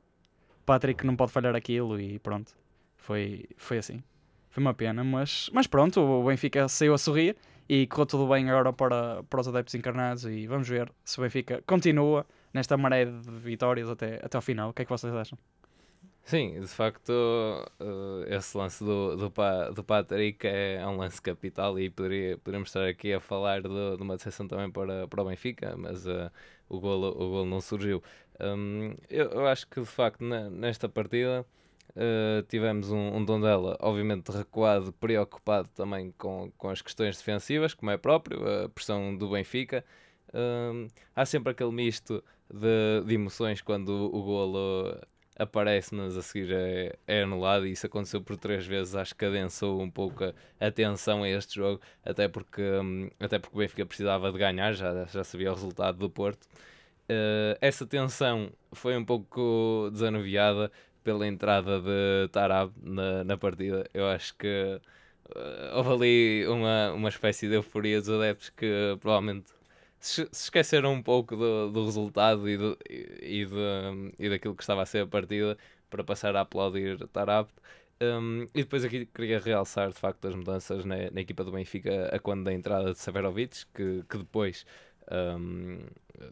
Patrick 0.66 1.06
não 1.06 1.14
pode 1.14 1.30
falhar 1.30 1.54
aquilo 1.54 2.00
e 2.00 2.18
pronto. 2.18 2.52
Foi, 2.96 3.44
foi 3.56 3.78
assim. 3.78 4.02
Foi 4.48 4.60
uma 4.60 4.74
pena, 4.74 5.04
mas, 5.04 5.48
mas 5.52 5.68
pronto, 5.68 6.00
o 6.00 6.24
Benfica 6.24 6.66
saiu 6.68 6.94
a 6.94 6.98
sorrir 6.98 7.36
e 7.68 7.86
correu 7.86 8.06
tudo 8.06 8.26
bem 8.26 8.50
agora 8.50 8.72
para, 8.72 9.22
para 9.22 9.40
os 9.40 9.46
adeptos 9.46 9.74
encarnados 9.76 10.24
e 10.24 10.46
vamos 10.46 10.68
ver 10.68 10.90
se 11.04 11.18
o 11.18 11.22
Benfica 11.22 11.62
continua 11.66 12.26
nesta 12.52 12.76
maré 12.76 13.04
de 13.04 13.30
vitórias 13.30 13.88
até, 13.88 14.16
até 14.24 14.36
ao 14.36 14.42
final. 14.42 14.70
O 14.70 14.72
que 14.72 14.82
é 14.82 14.84
que 14.84 14.90
vocês 14.90 15.14
acham? 15.14 15.38
Sim, 16.24 16.60
de 16.60 16.68
facto, 16.68 17.10
uh, 17.10 18.24
esse 18.28 18.56
lance 18.56 18.84
do, 18.84 19.16
do, 19.16 19.32
do 19.74 19.84
Patrick 19.84 20.46
é, 20.46 20.76
é 20.76 20.86
um 20.86 20.96
lance 20.96 21.20
capital 21.20 21.78
e 21.78 21.90
poderia, 21.90 22.38
poderíamos 22.38 22.68
estar 22.68 22.86
aqui 22.86 23.12
a 23.12 23.18
falar 23.20 23.62
de, 23.62 23.68
de 23.96 24.02
uma 24.02 24.16
decepção 24.16 24.46
também 24.46 24.70
para, 24.70 25.08
para 25.08 25.22
o 25.22 25.24
Benfica, 25.26 25.74
mas 25.76 26.06
uh, 26.06 26.30
o, 26.68 26.78
golo, 26.78 27.08
o 27.08 27.30
golo 27.30 27.46
não 27.46 27.60
surgiu. 27.60 28.00
Um, 28.40 28.94
eu, 29.08 29.26
eu, 29.30 29.46
acho 29.48 29.66
que 29.66 29.80
de 29.80 29.86
facto 29.86 30.24
nesta 30.24 30.88
partida 30.88 31.44
uh, 31.90 32.42
tivemos 32.48 32.92
um, 32.92 33.16
um 33.16 33.24
Dondela, 33.24 33.76
obviamente 33.80 34.30
recuado, 34.30 34.92
preocupado 34.92 35.68
também 35.74 36.12
com, 36.16 36.52
com 36.56 36.70
as 36.70 36.80
questões 36.80 37.16
defensivas, 37.16 37.74
como 37.74 37.90
é 37.90 37.98
próprio, 37.98 38.46
a 38.64 38.68
pressão 38.68 39.16
do 39.16 39.30
Benfica. 39.30 39.84
Um, 40.32 40.86
há 41.14 41.26
sempre 41.26 41.50
aquele 41.50 41.72
misto 41.72 42.22
de, 42.48 43.04
de 43.04 43.14
emoções 43.14 43.60
quando 43.60 43.88
o, 43.88 44.16
o 44.16 44.22
golo 44.22 45.00
aparece-nos 45.40 46.16
a 46.18 46.22
seguir 46.22 46.52
é, 46.52 46.94
é, 47.06 47.22
anulado 47.22 47.66
e 47.66 47.72
isso 47.72 47.86
aconteceu 47.86 48.20
por 48.20 48.36
três 48.36 48.66
vezes, 48.66 48.94
acho 48.94 49.14
que 49.16 49.24
adensou 49.24 49.80
um 49.80 49.90
pouco 49.90 50.24
a 50.24 50.66
atenção 50.66 51.22
a 51.22 51.28
este 51.28 51.54
jogo, 51.54 51.80
até 52.04 52.28
porque, 52.28 52.60
um, 52.62 53.10
até 53.18 53.38
porque 53.38 53.56
o 53.56 53.58
Benfica 53.58 53.86
precisava 53.86 54.30
de 54.30 54.38
ganhar, 54.38 54.72
já, 54.74 55.06
já 55.06 55.24
sabia 55.24 55.50
o 55.50 55.54
resultado 55.54 55.96
do 55.96 56.10
Porto. 56.10 56.44
Uh, 57.08 57.56
essa 57.60 57.86
tensão 57.86 58.52
foi 58.72 58.96
um 58.96 59.04
pouco 59.04 59.88
desanuviada 59.90 60.70
pela 61.02 61.26
entrada 61.26 61.80
de 61.80 62.28
Tarab 62.30 62.72
na, 62.82 63.24
na 63.24 63.36
partida. 63.38 63.84
Eu 63.94 64.06
acho 64.08 64.36
que 64.36 64.80
uh, 65.34 65.76
houve 65.76 65.90
ali 65.90 66.46
uma, 66.48 66.92
uma 66.92 67.08
espécie 67.08 67.48
de 67.48 67.54
euforia 67.54 67.98
dos 67.98 68.10
adeptos 68.10 68.50
que 68.50 68.96
provavelmente 69.00 69.52
se, 70.00 70.28
esqueceram 70.32 70.94
um 70.94 71.02
pouco 71.02 71.36
do, 71.36 71.70
do 71.70 71.84
resultado 71.84 72.48
e, 72.48 72.56
do, 72.56 72.76
e, 72.88 73.44
de, 73.44 74.14
e 74.18 74.28
daquilo 74.28 74.56
que 74.56 74.62
estava 74.62 74.82
a 74.82 74.86
ser 74.86 75.04
a 75.04 75.06
partida 75.06 75.56
para 75.88 76.02
passar 76.02 76.34
a 76.34 76.40
aplaudir 76.40 77.06
Tarab. 77.08 77.48
Um, 78.02 78.44
e 78.54 78.62
depois 78.62 78.82
aqui 78.82 79.04
queria 79.04 79.38
realçar 79.38 79.90
de 79.90 79.98
facto 79.98 80.26
as 80.26 80.34
mudanças 80.34 80.86
na, 80.86 81.10
na 81.10 81.20
equipa 81.20 81.44
do 81.44 81.52
Benfica 81.52 82.08
a 82.14 82.18
quando 82.18 82.44
da 82.44 82.52
entrada 82.52 82.92
de 82.92 82.98
Severovic, 82.98 83.66
que, 83.74 84.02
que 84.08 84.18
depois 84.18 84.64
um, 85.38 85.80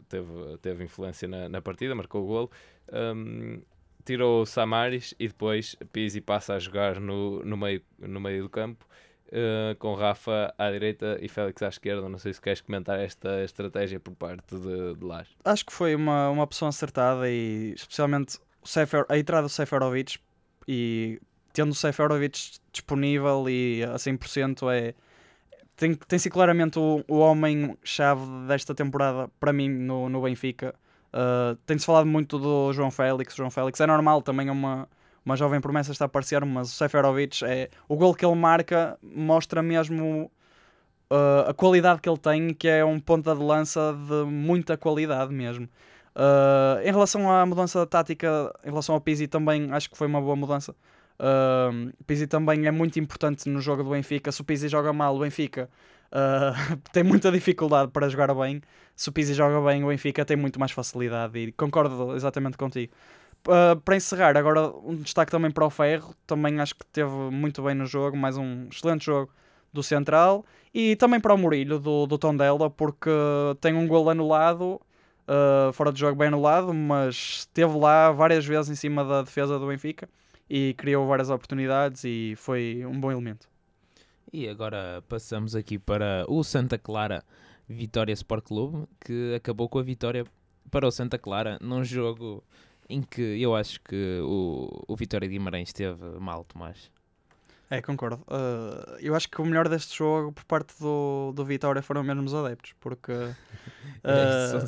teve, 0.07 0.57
teve 0.61 0.83
influência 0.83 1.27
na, 1.27 1.47
na 1.47 1.61
partida, 1.61 1.93
marcou 1.93 2.23
o 2.23 2.27
golo. 2.27 2.51
Um, 2.91 3.61
tirou 4.03 4.45
Samaris 4.47 5.13
e 5.19 5.27
depois 5.27 5.75
Pizzi 5.93 6.21
passa 6.21 6.55
a 6.55 6.59
jogar 6.59 6.99
no, 6.99 7.43
no, 7.43 7.55
meio, 7.55 7.83
no 7.99 8.19
meio 8.19 8.43
do 8.43 8.49
campo 8.49 8.83
uh, 9.29 9.75
com 9.77 9.93
Rafa 9.93 10.53
à 10.57 10.71
direita 10.71 11.17
e 11.21 11.27
Félix 11.27 11.61
à 11.61 11.69
esquerda. 11.69 12.07
Não 12.07 12.17
sei 12.17 12.33
se 12.33 12.41
queres 12.41 12.61
comentar 12.61 12.99
esta 12.99 13.43
estratégia 13.43 13.99
por 13.99 14.13
parte 14.15 14.55
de, 14.55 14.95
de 14.95 15.03
Lars. 15.03 15.29
Acho 15.43 15.65
que 15.65 15.73
foi 15.73 15.95
uma, 15.95 16.29
uma 16.29 16.43
opção 16.43 16.67
acertada 16.67 17.29
e 17.29 17.73
especialmente 17.75 18.37
o 18.61 18.67
Sefer, 18.67 19.05
a 19.09 19.17
entrada 19.17 19.43
do 19.43 19.49
Seferovic 19.49 20.19
e 20.67 21.19
tendo 21.53 21.71
o 21.71 21.75
Seferovic 21.75 22.59
disponível 22.71 23.49
e 23.49 23.83
a 23.83 23.95
100% 23.95 24.71
é 24.71 24.93
tem, 25.75 25.95
tem 25.95 26.19
sido 26.19 26.33
claramente 26.33 26.77
o, 26.77 27.03
o 27.07 27.19
homem-chave 27.19 28.25
desta 28.47 28.75
temporada 28.75 29.29
para 29.39 29.53
mim 29.53 29.69
no, 29.69 30.09
no 30.09 30.21
Benfica. 30.21 30.75
Uh, 31.13 31.55
Tem-se 31.65 31.85
falado 31.85 32.05
muito 32.05 32.37
do 32.37 32.73
João 32.73 32.91
Félix. 32.91 33.33
João 33.33 33.49
Félix 33.49 33.79
é 33.79 33.87
normal, 33.87 34.21
também 34.21 34.49
é 34.49 34.51
uma, 34.51 34.89
uma 35.25 35.35
jovem 35.35 35.59
promessa 35.61 35.91
está 35.91 36.05
a 36.05 36.07
aparecer, 36.07 36.43
mas 36.45 36.71
o 36.71 36.75
Seferovic 36.75 37.43
é 37.45 37.69
o 37.87 37.95
gol 37.95 38.13
que 38.13 38.25
ele 38.25 38.35
marca 38.35 38.97
mostra 39.01 39.61
mesmo 39.61 40.31
uh, 41.11 41.49
a 41.49 41.53
qualidade 41.53 42.01
que 42.01 42.09
ele 42.09 42.17
tem, 42.17 42.53
que 42.53 42.67
é 42.67 42.83
um 42.83 42.99
ponta 42.99 43.35
de 43.35 43.41
lança 43.41 43.93
de 43.93 44.25
muita 44.25 44.77
qualidade 44.77 45.33
mesmo. 45.33 45.67
Uh, 46.15 46.81
em 46.83 46.91
relação 46.91 47.31
à 47.31 47.45
mudança 47.45 47.85
tática, 47.85 48.51
em 48.63 48.69
relação 48.69 48.95
ao 48.95 49.01
Pizzi 49.01 49.27
também 49.27 49.71
acho 49.71 49.89
que 49.89 49.97
foi 49.97 50.07
uma 50.07 50.21
boa 50.21 50.35
mudança. 50.35 50.75
Uh, 51.19 51.93
Pizzi 52.05 52.27
também 52.27 52.65
é 52.65 52.71
muito 52.71 52.99
importante 52.99 53.49
no 53.49 53.59
jogo 53.61 53.83
do 53.83 53.89
Benfica. 53.91 54.31
Se 54.31 54.41
o 54.41 54.43
Pizzi 54.43 54.67
joga 54.67 54.91
mal, 54.93 55.15
o 55.15 55.19
Benfica 55.19 55.69
uh, 56.11 56.77
tem 56.91 57.03
muita 57.03 57.31
dificuldade 57.31 57.91
para 57.91 58.09
jogar 58.09 58.33
bem. 58.33 58.61
Se 58.95 59.09
o 59.09 59.11
Pizzi 59.11 59.33
joga 59.33 59.61
bem, 59.65 59.83
o 59.83 59.87
Benfica 59.87 60.25
tem 60.25 60.35
muito 60.35 60.59
mais 60.59 60.71
facilidade. 60.71 61.37
E 61.37 61.51
concordo 61.51 62.15
exatamente 62.15 62.57
contigo. 62.57 62.91
Uh, 63.47 63.79
para 63.79 63.95
encerrar, 63.95 64.35
agora 64.37 64.69
um 64.83 64.95
destaque 64.95 65.31
também 65.31 65.49
para 65.49 65.65
o 65.65 65.69
Ferro, 65.69 66.13
também 66.27 66.59
acho 66.59 66.75
que 66.75 66.85
teve 66.85 67.09
muito 67.09 67.63
bem 67.63 67.73
no 67.73 67.85
jogo, 67.85 68.15
mais 68.15 68.37
um 68.37 68.67
excelente 68.69 69.05
jogo 69.05 69.31
do 69.71 69.81
Central, 69.81 70.45
e 70.73 70.95
também 70.97 71.19
para 71.19 71.33
o 71.33 71.37
Murilho 71.37 71.79
do, 71.79 72.05
do 72.05 72.17
Tondela, 72.17 72.69
porque 72.69 73.09
tem 73.61 73.73
um 73.73 73.87
gol 73.87 74.09
anulado, 74.09 74.79
uh, 75.27 75.71
fora 75.73 75.91
de 75.91 75.99
jogo 75.99 76.17
bem 76.17 76.27
anulado, 76.27 76.73
mas 76.73 77.15
esteve 77.39 77.77
lá 77.77 78.11
várias 78.11 78.45
vezes 78.45 78.69
em 78.69 78.75
cima 78.75 79.05
da 79.05 79.21
defesa 79.21 79.57
do 79.57 79.67
Benfica 79.67 80.09
e 80.49 80.73
criou 80.73 81.07
várias 81.07 81.29
oportunidades 81.29 82.03
e 82.03 82.33
foi 82.35 82.83
um 82.85 82.99
bom 82.99 83.11
elemento. 83.11 83.47
E 84.31 84.47
agora 84.47 85.03
passamos 85.07 85.55
aqui 85.55 85.79
para 85.79 86.25
o 86.27 86.43
Santa 86.43 86.77
Clara 86.77 87.23
Vitória 87.67 88.13
Sport 88.13 88.43
Clube, 88.43 88.87
que 88.99 89.33
acabou 89.35 89.69
com 89.69 89.79
a 89.79 89.83
vitória 89.83 90.25
para 90.69 90.87
o 90.87 90.91
Santa 90.91 91.17
Clara 91.17 91.57
num 91.61 91.83
jogo 91.83 92.43
em 92.89 93.01
que 93.01 93.21
eu 93.21 93.55
acho 93.55 93.79
que 93.81 94.19
o, 94.23 94.83
o 94.87 94.95
Vitória 94.95 95.27
Guimarães 95.27 95.69
esteve 95.69 96.03
mal, 96.19 96.43
Tomás. 96.43 96.91
É, 97.69 97.81
concordo. 97.83 98.23
Uh, 98.27 98.97
eu 98.99 99.13
acho 99.13 99.29
que 99.29 99.39
o 99.39 99.45
melhor 99.45 99.69
deste 99.69 99.95
jogo 99.95 100.31
por 100.31 100.43
parte 100.45 100.73
do, 100.79 101.31
do 101.35 101.45
Vitória 101.45 101.83
foram 101.83 102.03
mesmo 102.03 102.23
os 102.23 102.33
adeptos, 102.33 102.73
porque 102.79 103.11
uh, 104.03 104.65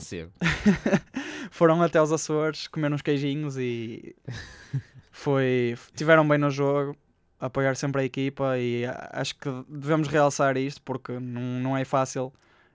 foram 1.50 1.82
até 1.82 2.00
os 2.00 2.12
Açores 2.12 2.68
comer 2.68 2.94
uns 2.94 3.02
queijinhos 3.02 3.58
e 3.58 4.16
foi, 5.12 5.76
tiveram 5.96 6.28
bem 6.28 6.38
no 6.38 6.52
jogo, 6.52 6.96
apoiar 7.40 7.76
sempre 7.76 8.04
a 8.04 8.06
equipa 8.06 8.60
e 8.60 8.84
acho 9.14 9.36
que 9.36 9.50
devemos 9.68 10.08
realçar 10.08 10.56
isto 10.56 10.80
porque 10.84 11.14
não, 11.14 11.42
não 11.42 11.76
é 11.76 11.84
fácil 11.84 12.32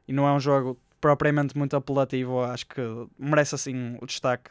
e 0.09 0.13
não 0.13 0.27
é 0.27 0.33
um 0.33 0.41
jogo 0.41 0.77
propriamente 1.01 1.57
muito 1.57 1.77
apelativo, 1.77 2.43
acho 2.43 2.67
que 2.67 2.81
merece 3.19 3.55
assim 3.55 3.97
o 4.01 4.07
destaque 4.07 4.51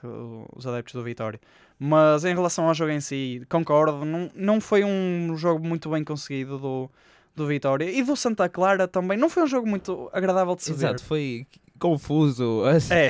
os 0.55 0.65
adeptos 0.65 0.93
do 0.93 1.03
Vitória. 1.03 1.39
Mas 1.77 2.23
em 2.23 2.33
relação 2.33 2.67
ao 2.67 2.73
jogo 2.73 2.91
em 2.91 3.01
si, 3.01 3.41
concordo, 3.49 4.05
não, 4.05 4.31
não 4.33 4.61
foi 4.61 4.83
um 4.83 5.35
jogo 5.35 5.65
muito 5.67 5.89
bem 5.89 6.03
conseguido 6.03 6.57
do, 6.57 6.89
do 7.35 7.45
Vitória 7.47 7.89
e 7.89 8.01
do 8.01 8.15
Santa 8.15 8.47
Clara 8.47 8.87
também. 8.87 9.17
Não 9.17 9.29
foi 9.29 9.43
um 9.43 9.47
jogo 9.47 9.67
muito 9.67 10.09
agradável 10.13 10.55
de 10.55 10.63
se 10.63 10.71
Exato, 10.71 10.81
ver. 10.81 10.89
Exato, 10.95 11.03
foi 11.03 11.47
confuso. 11.79 12.63
É. 12.89 13.09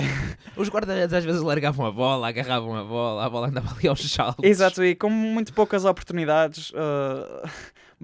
Os 0.57 0.69
guarda-redes 0.69 1.13
às 1.13 1.23
vezes 1.23 1.41
largavam 1.41 1.85
a 1.85 1.91
bola, 1.91 2.27
agarravam 2.27 2.75
a 2.75 2.83
bola, 2.83 3.25
a 3.25 3.29
bola 3.29 3.47
andava 3.47 3.71
ali 3.75 3.87
aos 3.87 4.01
saltos. 4.11 4.43
Exato, 4.43 4.83
e 4.83 4.95
com 4.95 5.09
muito 5.09 5.53
poucas 5.53 5.85
oportunidades, 5.85 6.71
uh, 6.71 7.47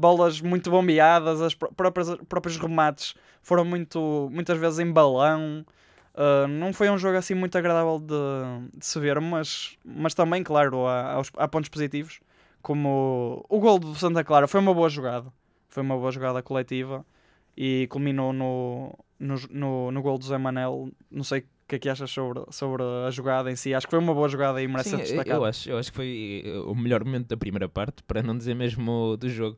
bolas 0.01 0.41
muito 0.41 0.71
bombeadas, 0.71 1.39
as 1.41 1.53
próprias, 1.53 2.15
próprios 2.27 2.57
remates 2.57 3.13
foram 3.41 3.63
muito, 3.63 4.29
muitas 4.31 4.57
vezes 4.57 4.79
em 4.79 4.91
balão. 4.91 5.63
Uh, 6.13 6.47
não 6.47 6.73
foi 6.73 6.89
um 6.89 6.97
jogo 6.97 7.17
assim 7.17 7.33
muito 7.33 7.57
agradável 7.57 7.99
de, 7.99 8.77
de 8.77 8.85
se 8.85 8.99
ver, 8.99 9.21
mas, 9.21 9.77
mas 9.85 10.13
também, 10.13 10.43
claro, 10.43 10.85
há, 10.85 11.21
há, 11.37 11.47
pontos 11.47 11.69
positivos, 11.69 12.19
como 12.61 13.45
o, 13.49 13.57
o 13.57 13.59
gol 13.59 13.79
do 13.79 13.95
Santa 13.95 14.23
Clara 14.23 14.47
foi 14.47 14.59
uma 14.59 14.73
boa 14.73 14.89
jogada, 14.89 15.31
foi 15.69 15.81
uma 15.83 15.95
boa 15.95 16.11
jogada 16.11 16.41
coletiva 16.41 17.05
e 17.55 17.87
culminou 17.89 18.33
no, 18.33 18.93
no, 19.19 19.35
no, 19.49 19.91
no 19.91 20.01
gol 20.01 20.17
do 20.17 20.25
Zé 20.25 20.37
Manel. 20.37 20.89
Não 21.09 21.23
sei 21.23 21.41
o 21.41 21.43
que 21.67 21.75
é 21.75 21.79
que 21.79 21.89
achas 21.89 22.11
sobre, 22.11 22.41
sobre 22.49 22.83
a 22.83 23.09
jogada 23.11 23.49
em 23.51 23.55
si. 23.55 23.73
Acho 23.73 23.87
que 23.87 23.91
foi 23.91 23.99
uma 23.99 24.13
boa 24.13 24.27
jogada 24.27 24.61
e 24.61 24.67
merece 24.67 24.89
Sim, 24.89 24.97
ser 24.97 25.03
destacada. 25.03 25.35
Eu 25.35 25.45
acho, 25.45 25.69
eu 25.69 25.77
acho 25.77 25.91
que 25.91 25.95
foi 25.95 26.43
eh, 26.45 26.59
o 26.59 26.75
melhor 26.75 27.05
momento 27.05 27.27
da 27.27 27.37
primeira 27.37 27.69
parte, 27.69 28.03
para 28.03 28.21
não 28.21 28.37
dizer 28.37 28.53
mesmo 28.53 29.15
do 29.17 29.29
jogo. 29.29 29.57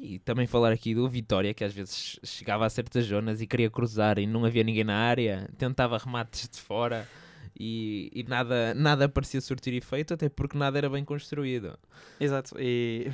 E 0.00 0.18
também 0.20 0.46
falar 0.46 0.72
aqui 0.72 0.94
do 0.94 1.08
Vitória, 1.08 1.54
que 1.54 1.64
às 1.64 1.72
vezes 1.72 2.18
chegava 2.22 2.66
a 2.66 2.70
certas 2.70 3.04
zonas 3.06 3.40
e 3.40 3.46
queria 3.46 3.70
cruzar 3.70 4.18
e 4.18 4.26
não 4.26 4.44
havia 4.44 4.62
ninguém 4.62 4.84
na 4.84 4.96
área, 4.96 5.48
tentava 5.58 5.98
remates 5.98 6.48
de 6.48 6.60
fora 6.60 7.08
e, 7.58 8.10
e 8.14 8.22
nada, 8.24 8.74
nada 8.74 9.08
parecia 9.08 9.40
surtir 9.40 9.74
efeito, 9.74 10.14
até 10.14 10.28
porque 10.28 10.56
nada 10.56 10.76
era 10.78 10.90
bem 10.90 11.04
construído. 11.04 11.78
Exato, 12.20 12.54
e 12.58 13.10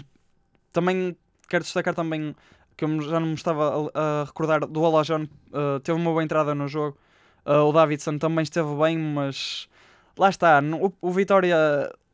também 0.73 1.17
quero 1.49 1.63
destacar 1.63 1.95
também 1.95 2.35
que 2.77 2.85
eu 2.85 3.01
já 3.03 3.21
não 3.21 3.29
me 3.29 3.35
estava 3.35 3.91
a, 3.95 4.23
a 4.23 4.25
recordar 4.25 4.67
do 4.67 4.85
Alajon, 4.85 5.25
uh, 5.25 5.79
teve 5.81 5.99
uma 5.99 6.11
boa 6.11 6.25
entrada 6.25 6.55
no 6.55 6.67
jogo. 6.67 6.99
Uh, 7.47 7.65
o 7.69 7.73
Davidson 7.73 8.19
também 8.19 8.43
esteve 8.43 8.75
bem, 8.77 8.99
mas 8.99 9.69
lá 10.19 10.29
está, 10.29 10.61
no, 10.61 10.87
o, 10.87 10.93
o 11.01 11.11
Vitória, 11.11 11.57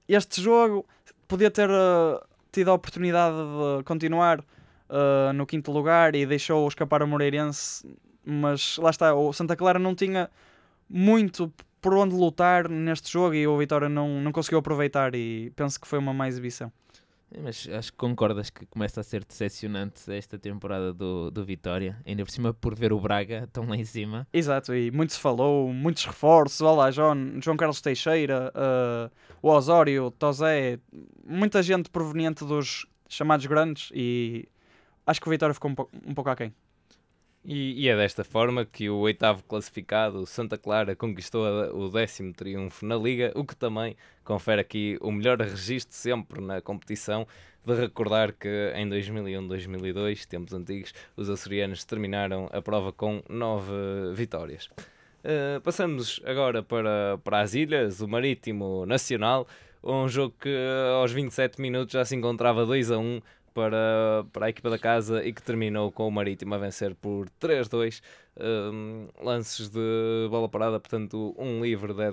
este 0.09 0.43
jogo 0.43 0.85
podia 1.27 1.51
ter 1.51 1.71
uh, 1.71 2.21
tido 2.53 2.71
a 2.71 2.75
oportunidade 2.75 3.37
de 3.37 3.85
continuar 3.85 4.45
uh, 4.89 5.33
no 5.33 5.47
quinto 5.47 5.71
lugar 5.71 6.15
e 6.15 6.27
deixou 6.27 6.67
escapar 6.67 7.03
o 7.03 7.09
Moreirense, 7.09 7.87
mas 8.25 8.77
lá 8.79 8.91
está, 8.91 9.15
o 9.15 9.33
Santa 9.33 9.57
Clara 9.57 9.79
não 9.79 9.95
tinha 9.95 10.31
muito 10.89 11.53
por 11.81 11.95
onde 11.95 12.15
lutar 12.15 12.69
neste 12.69 13.13
jogo 13.13 13.35
e 13.35 13.47
o 13.47 13.57
Vitória 13.57 13.89
não, 13.89 14.21
não 14.21 14.33
conseguiu 14.33 14.59
aproveitar 14.59 15.15
e 15.15 15.51
penso 15.55 15.81
que 15.81 15.87
foi 15.87 15.99
uma 15.99 16.13
má 16.13 16.29
exibição. 16.29 16.73
É, 17.31 17.41
mas 17.41 17.69
acho 17.69 17.93
que 17.93 17.99
concordas 17.99 18.49
que 18.49 18.65
começa 18.67 19.01
a 19.01 19.05
ser 19.05 19.25
decepcionante 19.25 20.11
esta 20.11 20.39
temporada 20.39 20.93
do, 20.93 21.31
do 21.31 21.45
Vitória, 21.45 21.99
ainda 22.07 22.25
por 22.25 22.31
cima 22.31 22.55
por 22.55 22.75
ver 22.75 22.93
o 22.93 22.99
Braga 22.99 23.49
tão 23.53 23.67
lá 23.67 23.77
em 23.77 23.85
cima. 23.85 24.27
Exato, 24.33 24.75
e 24.75 24.91
muito 24.91 25.13
se 25.13 25.21
falou, 25.21 25.73
muitos 25.73 26.05
reforços, 26.05 26.61
olha 26.63 26.77
lá, 26.77 26.91
João, 26.91 27.41
João 27.43 27.57
Carlos 27.57 27.81
Teixeira, 27.81 28.53
uh, 28.55 29.11
o 29.43 29.51
Osório, 29.51 30.11
Tozé, 30.11 30.79
muita 31.25 31.63
gente 31.63 31.91
proveniente 31.91 32.45
dos 32.45 32.87
chamados 33.09 33.45
grandes 33.47 33.91
e 33.95 34.49
acho 35.09 35.21
que 35.21 35.27
o 35.27 35.31
Vitória 35.31 35.55
ficou 35.55 35.71
um, 35.71 35.75
po 35.75 35.89
um 36.07 36.15
pouco 36.15 36.31
aquém. 36.31 36.53
E, 37.45 37.85
e, 37.85 37.89
é 37.89 37.97
desta 37.97 38.25
forma 38.25 38.67
que 38.67 38.91
o 38.91 38.99
oitavo 38.99 39.43
classificado, 39.43 40.27
Santa 40.27 40.59
Clara, 40.59 40.95
conquistou 40.95 41.47
o 41.73 41.89
décimo 41.89 42.35
triunfo 42.35 42.85
na 42.85 42.95
Liga, 42.95 43.33
o 43.35 43.43
que 43.43 43.57
também 43.57 43.97
confere 44.23 44.61
aqui 44.61 44.99
o 45.01 45.11
melhor 45.11 45.41
registro 45.41 45.97
sempre 45.97 46.43
na 46.43 46.61
competição. 46.61 47.27
De 47.65 47.75
recordar 47.75 48.33
que 48.33 48.73
em 48.75 48.89
2001-2002, 48.89 50.27
tempos 50.27 50.53
antigos, 50.53 50.93
os 51.17 51.29
açorianos 51.29 51.85
terminaram 51.85 52.49
a 52.53 52.61
prova 52.61 52.93
com 52.93 53.23
nove 53.29 53.73
vitórias. 54.15 54.69
Uh, 55.19 55.61
passamos 55.63 56.21
agora 56.25 56.63
para, 56.63 57.19
para 57.25 57.41
as 57.41 57.55
ilhas, 57.55 58.01
o 58.01 58.09
Marítimo 58.09 58.87
Nacional, 58.87 59.47
um 59.83 60.09
jogo 60.09 60.35
que 60.41 60.55
aos 61.01 61.13
27 61.13 61.61
minutos 61.61 61.93
já 61.93 62.05
se 62.05 62.15
encontrava 62.15 62.67
2 62.67 62.91
a 62.91 62.99
1 62.99 63.21
para, 63.59 64.25
para 64.33 64.47
a 64.47 64.51
equipa 64.51 64.71
da 64.71 64.79
casa 64.79 65.25
e 65.25 65.33
que 65.33 65.43
terminou 65.43 65.91
com 65.91 66.07
o 66.07 66.13
Marítimo 66.13 66.55
a 66.55 66.59
vencer 66.59 66.95
por 66.95 67.29
3-2. 67.41 68.01
Um, 68.37 69.09
lances 69.21 69.69
de 69.69 70.29
bola 70.31 70.49
parada, 70.49 70.79
portanto, 70.79 71.35
um 71.37 71.61
livre 71.61 71.93
de 71.93 72.05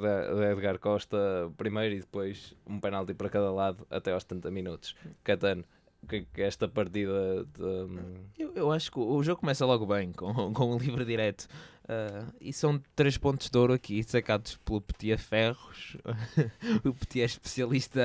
Edgar 0.51 0.79
Costa 0.79 1.17
primeiro 1.55 1.93
e 1.93 1.99
depois 1.99 2.55
um 2.65 2.79
penalti 2.79 3.13
para 3.13 3.29
cada 3.29 3.51
lado 3.51 3.85
até 3.91 4.11
aos 4.11 4.23
70 4.23 4.49
minutos. 4.49 4.95
Catano, 5.23 5.63
que 6.05 6.41
é 6.41 6.47
esta 6.47 6.67
partida? 6.67 7.45
De... 7.45 7.99
Eu, 8.37 8.53
eu, 8.55 8.71
acho 8.71 8.91
que 8.91 8.99
o 8.99 9.21
jogo 9.23 9.41
começa 9.41 9.65
logo 9.65 9.85
bem, 9.85 10.11
com, 10.11 10.31
com 10.53 10.75
um 10.75 10.77
livre 10.77 11.05
direto. 11.05 11.47
Uh, 11.85 12.33
e 12.41 12.51
são 12.51 12.81
três 12.95 13.15
pontos 13.15 13.49
de 13.49 13.57
ouro 13.57 13.73
aqui, 13.73 14.01
sacados 14.03 14.57
pelo 14.57 14.81
Petit 14.81 15.17
Ferros. 15.17 15.97
o 16.83 16.93
Petit 16.93 17.21
é 17.21 17.25
especialista 17.25 18.01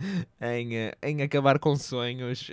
em, 0.40 0.72
em 1.02 1.22
acabar 1.22 1.58
com 1.58 1.74
sonhos 1.74 2.50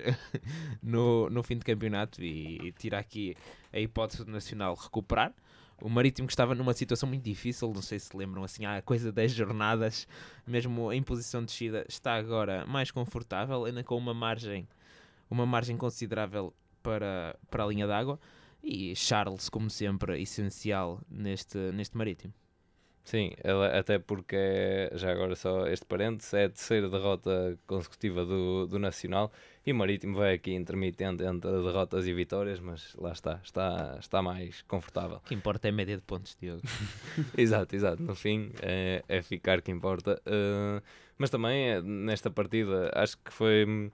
no, 0.81 1.29
no 1.29 1.43
fim 1.43 1.57
de 1.57 1.65
campeonato 1.65 2.23
e, 2.23 2.67
e 2.67 2.71
tira 2.71 2.99
aqui 2.99 3.35
a 3.73 3.79
hipótese 3.79 4.23
do 4.23 4.31
Nacional 4.31 4.75
recuperar. 4.75 5.33
O 5.81 5.89
Marítimo 5.89 6.27
que 6.27 6.33
estava 6.33 6.53
numa 6.53 6.73
situação 6.73 7.09
muito 7.09 7.23
difícil, 7.23 7.73
não 7.73 7.81
sei 7.81 7.97
se 7.97 8.15
lembram, 8.15 8.43
assim, 8.43 8.65
há 8.65 8.81
coisa 8.83 9.09
de 9.09 9.15
10 9.15 9.31
jornadas, 9.31 10.07
mesmo 10.45 10.93
em 10.93 11.01
posição 11.01 11.41
de 11.41 11.47
descida, 11.47 11.83
está 11.89 12.13
agora 12.13 12.65
mais 12.67 12.91
confortável, 12.91 13.65
ainda 13.65 13.83
com 13.83 13.97
uma 13.97 14.13
margem 14.13 14.67
uma 15.31 15.45
margem 15.45 15.77
considerável 15.77 16.53
para, 16.83 17.37
para 17.49 17.63
a 17.63 17.67
linha 17.67 17.87
d'água. 17.87 18.19
E 18.63 18.95
Charles, 18.95 19.49
como 19.49 19.69
sempre, 19.69 20.21
essencial 20.21 21.01
neste, 21.09 21.57
neste 21.57 21.97
marítimo. 21.97 22.33
Sim, 23.03 23.31
até 23.73 23.97
porque, 23.97 24.35
é, 24.37 24.91
já 24.93 25.11
agora 25.11 25.35
só 25.35 25.67
este 25.67 25.85
parênteses, 25.85 26.33
é 26.33 26.45
a 26.45 26.49
terceira 26.49 26.87
derrota 26.87 27.57
consecutiva 27.65 28.23
do, 28.23 28.67
do 28.67 28.77
Nacional 28.77 29.31
e 29.65 29.71
o 29.71 29.75
Marítimo 29.75 30.15
vai 30.15 30.35
aqui 30.35 30.53
intermitente 30.53 31.23
entre 31.23 31.51
derrotas 31.51 32.07
e 32.07 32.13
vitórias, 32.13 32.59
mas 32.59 32.95
lá 32.95 33.11
está, 33.11 33.39
está, 33.43 33.97
está 33.99 34.21
mais 34.21 34.61
confortável. 34.63 35.17
O 35.17 35.21
que 35.21 35.33
importa 35.33 35.67
é 35.67 35.71
a 35.71 35.73
média 35.73 35.95
de 35.95 36.03
pontos, 36.03 36.37
Diogo. 36.39 36.61
exato, 37.35 37.75
exato, 37.75 38.01
no 38.03 38.15
fim 38.15 38.51
é, 38.61 39.03
é 39.07 39.21
ficar 39.21 39.61
que 39.61 39.71
importa. 39.71 40.21
Uh, 40.27 40.81
mas 41.17 41.29
também 41.29 41.71
é, 41.71 41.81
nesta 41.81 42.29
partida 42.29 42.91
acho 42.93 43.17
que 43.17 43.33
foi 43.33 43.91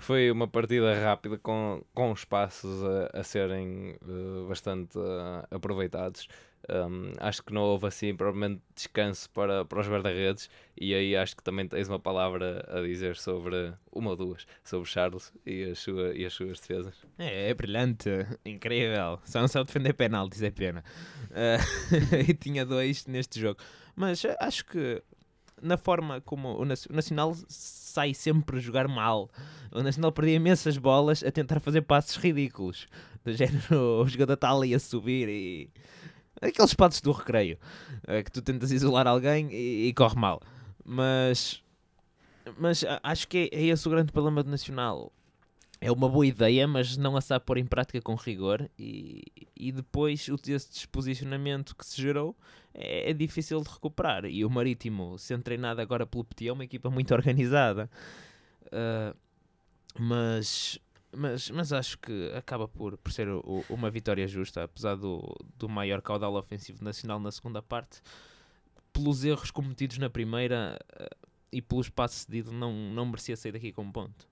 foi 0.00 0.30
uma 0.30 0.48
partida 0.48 0.94
rápida 0.98 1.38
com, 1.38 1.84
com 1.94 2.12
espaços 2.12 2.82
a, 2.84 3.20
a 3.20 3.22
serem 3.22 3.96
uh, 4.02 4.46
bastante 4.48 4.98
uh, 4.98 5.46
aproveitados. 5.50 6.26
Um, 6.68 7.12
acho 7.18 7.42
que 7.42 7.52
não 7.52 7.62
houve 7.62 7.86
assim 7.86 8.14
provavelmente 8.14 8.60
descanso 8.74 9.30
para, 9.30 9.64
para 9.64 9.80
os 9.80 9.88
guarda-redes 9.88 10.50
e 10.78 10.94
aí 10.94 11.16
acho 11.16 11.34
que 11.34 11.42
também 11.42 11.66
tens 11.66 11.88
uma 11.88 11.98
palavra 11.98 12.64
a 12.68 12.82
dizer 12.82 13.16
sobre 13.16 13.72
uma 13.90 14.10
ou 14.10 14.16
duas, 14.16 14.46
sobre 14.62 14.88
Charles 14.88 15.32
e, 15.44 15.64
a 15.64 15.74
sua, 15.74 16.14
e 16.14 16.24
as 16.24 16.32
suas 16.32 16.60
defesas. 16.60 16.94
É, 17.18 17.48
é 17.50 17.54
brilhante, 17.54 18.10
incrível. 18.44 19.18
Só 19.24 19.40
não 19.40 19.48
sabe 19.48 19.66
defender 19.66 19.94
penaltis, 19.94 20.42
é 20.42 20.50
pena. 20.50 20.84
Uh, 21.30 22.14
e 22.28 22.34
tinha 22.34 22.64
dois 22.64 23.06
neste 23.06 23.40
jogo. 23.40 23.58
Mas 23.96 24.22
acho 24.38 24.64
que 24.66 25.02
na 25.62 25.76
forma 25.76 26.20
como 26.20 26.58
o 26.60 26.64
Nacional 26.64 27.34
sai 27.90 28.14
sempre 28.14 28.56
a 28.56 28.60
jogar 28.60 28.88
mal. 28.88 29.28
O 29.72 29.82
Nacional 29.82 30.12
perdia 30.12 30.36
imensas 30.36 30.78
bolas 30.78 31.22
a 31.22 31.30
tentar 31.30 31.60
fazer 31.60 31.82
passos 31.82 32.16
ridículos. 32.16 32.88
Do 33.24 33.32
género, 33.32 34.02
o 34.02 34.08
jogador 34.08 34.34
está 34.34 34.50
ali 34.50 34.74
a 34.74 34.78
subir 34.78 35.28
e. 35.28 35.70
Aqueles 36.40 36.72
passos 36.72 37.00
do 37.02 37.12
recreio. 37.12 37.58
É, 38.06 38.22
que 38.22 38.32
tu 38.32 38.40
tentas 38.40 38.70
isolar 38.70 39.06
alguém 39.06 39.52
e, 39.52 39.88
e 39.88 39.92
corre 39.92 40.16
mal. 40.16 40.40
Mas. 40.84 41.62
Mas 42.58 42.84
acho 43.02 43.28
que 43.28 43.50
é, 43.52 43.56
é 43.56 43.64
esse 43.66 43.86
o 43.86 43.90
grande 43.90 44.12
problema 44.12 44.42
do 44.42 44.50
Nacional 44.50 45.12
é 45.80 45.90
uma 45.90 46.08
boa 46.08 46.26
ideia, 46.26 46.68
mas 46.68 46.96
não 46.96 47.16
a 47.16 47.20
sabe 47.20 47.44
pôr 47.44 47.56
em 47.56 47.64
prática 47.64 48.00
com 48.02 48.14
rigor 48.14 48.68
e, 48.78 49.22
e 49.56 49.72
depois 49.72 50.28
o 50.28 50.34
esse 50.34 50.70
desposicionamento 50.70 51.74
que 51.74 51.86
se 51.86 52.00
gerou 52.00 52.36
é, 52.74 53.10
é, 53.10 53.12
difícil 53.12 53.60
de 53.60 53.68
recuperar. 53.68 54.24
E 54.24 54.44
o 54.44 54.50
Marítimo, 54.50 55.18
sendo 55.18 55.42
treinado 55.42 55.80
agora 55.80 56.06
pelo 56.06 56.24
Petit, 56.24 56.48
é 56.48 56.52
uma 56.52 56.64
equipa 56.64 56.90
muito 56.90 57.12
organizada. 57.14 57.90
Uh, 58.66 59.16
mas, 59.98 60.78
mas, 61.14 61.50
mas 61.50 61.72
acho 61.72 61.98
que 61.98 62.32
acaba 62.34 62.68
por, 62.68 62.96
por 62.98 63.12
ser 63.12 63.28
o, 63.28 63.64
uma 63.68 63.90
vitória 63.90 64.26
justa, 64.28 64.64
apesar 64.64 64.94
do, 64.94 65.36
do 65.58 65.68
maior 65.68 66.00
caudal 66.00 66.34
ofensivo 66.34 66.84
nacional 66.84 67.18
na 67.18 67.32
segunda 67.32 67.60
parte. 67.60 68.00
Pelos 68.92 69.24
erros 69.24 69.50
cometidos 69.50 69.98
na 69.98 70.10
primeira 70.10 70.78
uh, 71.00 71.28
e 71.52 71.60
pelo 71.60 71.80
espaço 71.80 72.14
cedido, 72.20 72.52
não, 72.52 72.72
não 72.72 73.06
merecia 73.06 73.36
sair 73.36 73.52
daqui 73.52 73.72
com 73.72 73.82
um 73.82 73.92
ponto. 73.92 74.29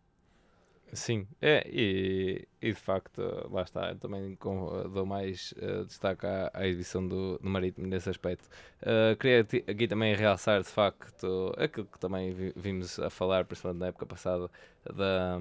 Sim, 0.93 1.27
é, 1.41 1.69
e, 1.71 2.49
e, 2.63 2.73
de 2.73 2.81
facto, 2.81 3.21
lá 3.51 3.63
está, 3.63 3.95
também 3.97 4.35
com, 4.37 4.89
dou 4.89 5.05
mais 5.05 5.53
uh, 5.59 5.85
destaque 5.85 6.27
à, 6.27 6.51
à 6.55 6.67
edição 6.67 7.07
do, 7.07 7.39
do 7.39 7.49
Marítimo 7.49 7.87
nesse 7.87 8.09
aspecto. 8.09 8.49
Uh, 8.83 9.15
queria 9.17 9.41
aqui 9.41 9.87
também 9.87 10.15
realçar, 10.15 10.63
de 10.63 10.69
facto, 10.69 11.53
aquilo 11.59 11.87
que 11.87 11.99
também 11.99 12.33
vi, 12.33 12.53
vimos 12.57 12.99
a 12.99 13.11
falar, 13.11 13.45
principalmente 13.45 13.81
na 13.81 13.87
época 13.89 14.07
passada, 14.07 14.51
da, 14.95 15.39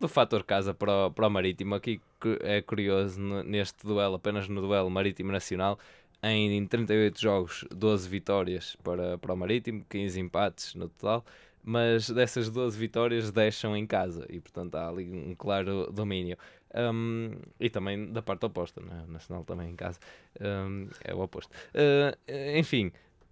do 0.00 0.08
fator 0.08 0.44
casa 0.44 0.72
para 0.72 1.06
o, 1.06 1.10
para 1.10 1.26
o 1.26 1.30
Marítimo. 1.30 1.74
Aqui 1.74 2.00
é 2.40 2.62
curioso, 2.62 3.20
neste 3.20 3.84
duelo, 3.84 4.14
apenas 4.14 4.48
no 4.48 4.60
duelo 4.60 4.88
Marítimo 4.88 5.32
Nacional, 5.32 5.78
em 6.22 6.64
38 6.66 7.20
jogos, 7.20 7.64
12 7.70 8.08
vitórias 8.08 8.76
para, 8.84 9.18
para 9.18 9.34
o 9.34 9.36
Marítimo, 9.36 9.84
15 9.90 10.20
empates 10.20 10.74
no 10.76 10.88
total 10.88 11.24
mas 11.64 12.10
dessas 12.10 12.50
12 12.50 12.78
vitórias 12.78 13.32
deixam 13.32 13.76
em 13.76 13.86
casa 13.86 14.26
e 14.28 14.38
portanto 14.38 14.74
há 14.74 14.88
ali 14.88 15.10
um 15.10 15.34
claro 15.34 15.90
domínio. 15.90 16.36
Um, 16.74 17.30
e 17.60 17.70
também 17.70 18.12
da 18.12 18.20
parte 18.20 18.44
oposta, 18.44 18.80
né? 18.80 19.04
Nacional 19.06 19.44
também 19.44 19.70
em 19.70 19.76
casa 19.76 19.98
um, 20.40 20.88
é 21.04 21.14
o 21.14 21.20
oposto. 21.20 21.50
Uh, 21.72 22.58
enfim, 22.58 22.90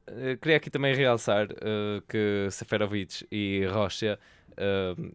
uh, 0.08 0.36
queria 0.40 0.56
aqui 0.56 0.70
também 0.70 0.94
realçar 0.94 1.48
uh, 1.50 2.00
que 2.08 2.48
Seferovic 2.50 3.26
e 3.30 3.66
Rocha 3.66 4.18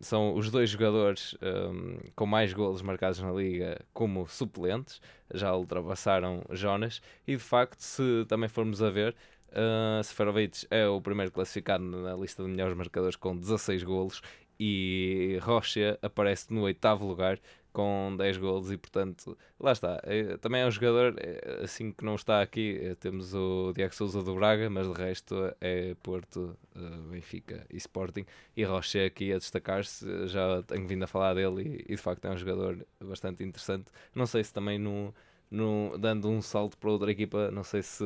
são 0.02 0.34
os 0.34 0.50
dois 0.50 0.68
jogadores 0.68 1.38
um, 1.44 2.00
com 2.16 2.26
mais 2.26 2.54
golos 2.54 2.82
marcados 2.82 3.20
na 3.20 3.32
liga 3.32 3.80
como 3.94 4.28
suplentes, 4.28 5.00
já 5.32 5.56
ultrapassaram 5.56 6.44
Jonas, 6.50 7.04
e 7.28 7.36
de 7.36 7.44
facto, 7.44 7.80
se 7.80 8.26
também 8.28 8.50
formos 8.50 8.82
a 8.82 8.90
ver, 8.90 9.16
Uh, 9.50 10.04
Seferovic 10.04 10.68
é 10.70 10.88
o 10.88 11.02
primeiro 11.02 11.32
classificado 11.32 11.84
na 11.84 12.16
lista 12.16 12.44
de 12.44 12.50
melhores 12.50 12.76
marcadores 12.76 13.16
com 13.16 13.36
16 13.36 13.84
golos 13.84 14.22
e 14.60 15.38
Rocha 15.42 15.98
aparece 16.02 16.52
no 16.54 16.62
oitavo 16.64 17.06
lugar 17.06 17.40
com 17.78 18.16
10 18.18 18.38
golos 18.38 18.72
e 18.72 18.78
portanto 18.78 19.38
lá 19.60 19.72
está, 19.72 20.02
é, 20.04 20.36
também 20.38 20.62
é 20.62 20.66
um 20.66 20.72
jogador 20.72 21.14
é, 21.20 21.64
assim 21.64 21.92
que 21.92 22.04
não 22.04 22.16
está 22.16 22.42
aqui, 22.42 22.80
é, 22.82 22.96
temos 22.96 23.36
o 23.36 23.72
Diego 23.72 23.94
Souza 23.94 24.24
do 24.24 24.34
Braga, 24.34 24.68
mas 24.68 24.88
de 24.88 24.94
resto 25.00 25.36
é 25.62 25.96
Porto, 26.02 26.58
uh, 26.76 27.10
Benfica 27.12 27.68
e 27.70 27.78
Sporting. 27.78 28.26
E 28.56 28.64
Rocha 28.64 29.06
aqui 29.06 29.32
a 29.32 29.38
destacar-se, 29.38 30.28
já 30.28 30.64
tenho 30.64 30.88
vindo 30.88 31.04
a 31.04 31.08
falar 31.08 31.36
dele 31.36 31.86
e, 31.88 31.96
de 31.96 32.02
facto 32.02 32.26
é 32.26 32.32
um 32.32 32.38
jogador 32.38 32.84
bastante 33.00 33.44
interessante, 33.44 33.92
não 34.16 34.26
sei 34.26 34.44
se 34.44 34.52
também 34.52 34.80
no, 34.80 35.14
no, 35.52 35.96
dando 36.00 36.30
um 36.30 36.42
salto 36.42 36.80
para 36.80 36.90
outra 36.90 37.12
equipa, 37.12 37.52
não 37.52 37.64
sei 37.64 37.84
se 37.84 38.04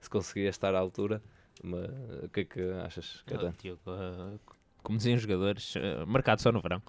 se 0.00 0.08
conseguia 0.10 0.48
estar 0.50 0.74
à 0.74 0.78
altura. 0.78 1.22
Mas, 1.62 1.88
o 2.24 2.28
que 2.30 2.40
é 2.40 2.44
que 2.44 2.60
achas, 2.84 3.22
Oh, 3.30 3.52
Tiago, 3.52 3.80
uh, 3.86 4.40
como 4.82 4.96
diziam 4.98 5.16
os 5.16 5.22
jogadores, 5.22 5.74
uh, 5.76 6.06
marcado 6.06 6.40
só 6.40 6.50
no 6.50 6.60
verão. 6.60 6.82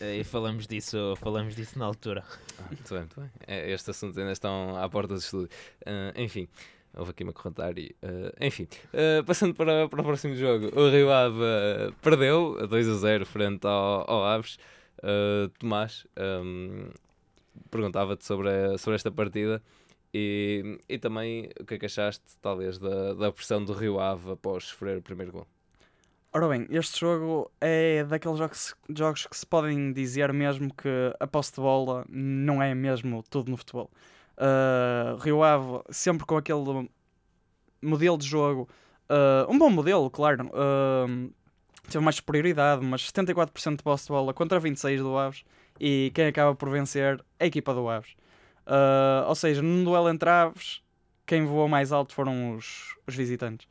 E 0.00 0.24
falamos 0.24 0.66
disso, 0.66 1.14
falamos 1.18 1.54
disso 1.54 1.78
na 1.78 1.84
altura. 1.84 2.24
Ah, 2.58 2.62
muito 2.70 2.88
bem, 2.88 2.98
muito 3.00 3.20
bem. 3.20 3.30
É, 3.46 3.70
Estes 3.70 3.90
assuntos 3.90 4.16
ainda 4.16 4.32
estão 4.32 4.76
à 4.76 4.88
porta 4.88 5.12
do 5.14 5.20
estúdio. 5.20 5.50
Ah, 5.84 6.12
enfim, 6.16 6.48
houve 6.96 7.10
aqui 7.10 7.22
uma 7.22 7.34
correntária. 7.34 7.94
Uh, 8.02 8.32
enfim, 8.44 8.66
ah, 8.94 9.22
passando 9.26 9.54
para, 9.54 9.88
para 9.90 10.00
o 10.00 10.04
próximo 10.04 10.34
jogo, 10.34 10.68
o 10.74 10.90
Rio 10.90 11.12
Ave 11.12 11.38
ah, 11.44 11.92
perdeu 12.00 12.56
a 12.62 12.66
2 12.66 12.88
a 12.88 12.94
0 12.94 13.26
frente 13.26 13.66
ao, 13.66 14.10
ao 14.10 14.24
Aves. 14.24 14.58
Ah, 15.02 15.50
Tomás, 15.58 16.06
ahm, 16.16 16.88
perguntava-te 17.70 18.24
sobre, 18.24 18.48
a- 18.48 18.78
sobre 18.78 18.94
esta 18.96 19.10
partida 19.12 19.62
e, 20.12 20.78
e 20.88 20.98
também 20.98 21.50
o 21.60 21.64
que 21.64 21.74
é 21.74 21.78
que 21.78 21.86
achaste, 21.86 22.24
talvez, 22.40 22.78
da, 22.78 23.14
da 23.14 23.32
pressão 23.32 23.64
do 23.64 23.72
Rio 23.72 24.00
Ave 24.00 24.32
após 24.32 24.64
sofrer 24.64 24.98
o 24.98 25.02
primeiro 25.02 25.32
gol. 25.32 25.46
Ora 26.32 26.48
bem, 26.48 26.66
este 26.70 27.00
jogo 27.00 27.50
é 27.60 28.04
daqueles 28.04 28.38
jogos, 28.38 28.74
jogos 28.88 29.26
que 29.26 29.36
se 29.36 29.44
podem 29.44 29.92
dizer 29.92 30.32
mesmo 30.32 30.72
que 30.72 30.88
a 31.18 31.26
posse 31.26 31.52
de 31.52 31.60
bola 31.60 32.04
não 32.08 32.62
é 32.62 32.72
mesmo 32.72 33.24
tudo 33.28 33.50
no 33.50 33.56
futebol. 33.56 33.90
Uh, 34.36 35.16
Rio 35.18 35.42
Ave, 35.42 35.82
sempre 35.90 36.24
com 36.24 36.36
aquele 36.36 36.88
modelo 37.82 38.16
de 38.16 38.26
jogo, 38.26 38.68
uh, 39.10 39.50
um 39.52 39.58
bom 39.58 39.70
modelo, 39.70 40.08
claro, 40.08 40.46
uh, 40.46 41.32
teve 41.90 42.04
mais 42.04 42.16
superioridade, 42.16 42.84
mas 42.84 43.02
74% 43.10 43.76
de 43.76 43.82
posse 43.82 44.04
de 44.04 44.10
bola 44.10 44.32
contra 44.32 44.60
26% 44.60 44.98
do 44.98 45.18
Aves 45.18 45.44
e 45.80 46.12
quem 46.14 46.26
acaba 46.26 46.54
por 46.54 46.70
vencer 46.70 47.20
é 47.40 47.44
a 47.44 47.46
equipa 47.48 47.74
do 47.74 47.88
Aves. 47.88 48.14
Uh, 48.70 49.26
ou 49.26 49.34
seja, 49.34 49.60
num 49.60 49.82
duelo 49.82 50.08
entre 50.08 50.30
Aves, 50.30 50.80
quem 51.26 51.44
voou 51.44 51.68
mais 51.68 51.90
alto 51.90 52.14
foram 52.14 52.54
os, 52.54 52.94
os 53.04 53.16
visitantes. 53.16 53.66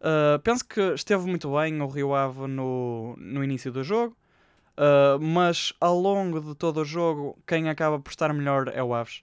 Uh, 0.00 0.38
penso 0.40 0.62
que 0.68 0.80
esteve 0.92 1.26
muito 1.26 1.50
bem 1.56 1.80
o 1.80 1.86
Rio 1.86 2.14
Ave 2.14 2.46
no, 2.46 3.16
no 3.16 3.42
início 3.42 3.72
do 3.72 3.82
jogo, 3.82 4.14
uh, 4.76 5.18
mas 5.18 5.72
ao 5.80 5.98
longo 5.98 6.42
de 6.42 6.54
todo 6.54 6.82
o 6.82 6.84
jogo, 6.84 7.38
quem 7.46 7.70
acaba 7.70 7.98
por 7.98 8.10
estar 8.10 8.34
melhor 8.34 8.68
é 8.68 8.82
o 8.82 8.94
Aves. 8.94 9.22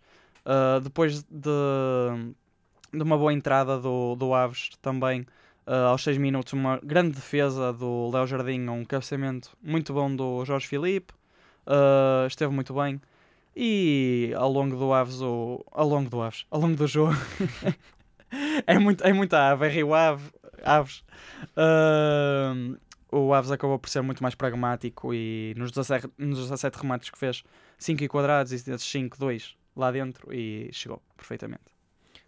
Depois 0.84 1.22
de, 1.22 1.52
de 2.92 3.04
uma 3.04 3.16
boa 3.16 3.32
entrada 3.32 3.78
do, 3.78 4.16
do 4.16 4.34
Aves 4.34 4.72
também, 4.82 5.24
aos 5.68 6.04
6 6.04 6.18
minutos, 6.18 6.52
uma 6.54 6.80
grande 6.82 7.12
defesa 7.12 7.72
do 7.72 8.10
Léo 8.12 8.26
Jardim, 8.26 8.68
um 8.68 8.84
cabeceamento 8.84 9.56
muito 9.62 9.94
bom 9.94 10.16
do 10.16 10.44
Jorge 10.44 10.68
Filipe, 10.68 11.14
esteve 12.28 12.52
muito 12.52 12.74
bem. 12.74 13.00
E 13.56 14.32
ao 14.36 14.50
longo 14.52 14.78
do 14.78 14.94
Aves, 14.94 15.22
o, 15.22 15.64
ao 15.72 15.88
longo 15.88 16.10
do 16.10 16.22
Aves, 16.22 16.46
ao 16.50 16.60
longo 16.62 16.76
do 16.76 16.88
jogo, 16.88 17.16
é, 18.66 18.80
muito, 18.80 19.04
é 19.04 19.12
muita 19.12 19.50
ave, 19.52 19.66
é 19.68 19.70
Rio 19.70 19.94
Ave, 19.94 20.24
Aves. 20.64 21.04
Ahm, 21.58 22.76
o 23.12 23.34
Aves 23.34 23.52
acabou 23.52 23.78
por 23.78 23.90
ser 23.90 24.02
muito 24.02 24.24
mais 24.24 24.36
pragmático 24.36 25.14
e 25.14 25.54
nos 25.58 25.72
17, 25.72 26.08
nos 26.18 26.40
17 26.40 26.78
remates 26.80 27.10
que 27.10 27.18
fez, 27.18 27.44
5 27.78 28.08
quadrados 28.08 28.54
e 28.54 28.64
desses 28.64 28.88
5, 28.88 29.18
2 29.20 29.56
lá 29.76 29.92
dentro 29.92 30.34
e 30.34 30.70
chegou 30.72 31.02
perfeitamente. 31.18 31.64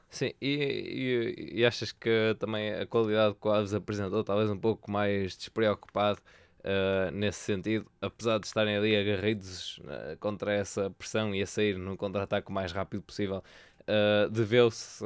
Sim, 0.09 0.31
e, 0.41 1.35
e- 1.55 1.59
e 1.59 1.65
achas 1.65 1.91
que 1.91 2.35
também 2.37 2.71
a 2.73 2.85
qualidade 2.85 3.35
que 3.41 3.47
o 3.47 3.51
Aves 3.51 3.73
apresentou, 3.73 4.23
talvez 4.23 4.49
um 4.49 4.57
pouco 4.57 4.91
mais 4.91 5.35
despreocupado 5.37 6.19
ah, 6.63 7.11
nesse 7.11 7.39
sentido, 7.39 7.85
apesar 8.01 8.39
de 8.39 8.47
estarem 8.47 8.77
ali 8.77 8.95
agarridos 8.95 9.81
ah, 9.87 10.15
contra 10.19 10.53
essa 10.53 10.89
pressão 10.91 11.35
e 11.35 11.41
a 11.41 11.45
sair 11.45 11.77
no 11.77 11.97
contra-ataque 11.97 12.49
o 12.49 12.53
mais 12.53 12.71
rápido 12.71 13.03
possível, 13.03 13.43
ah, 13.85 14.29
deveu-se 14.31 15.03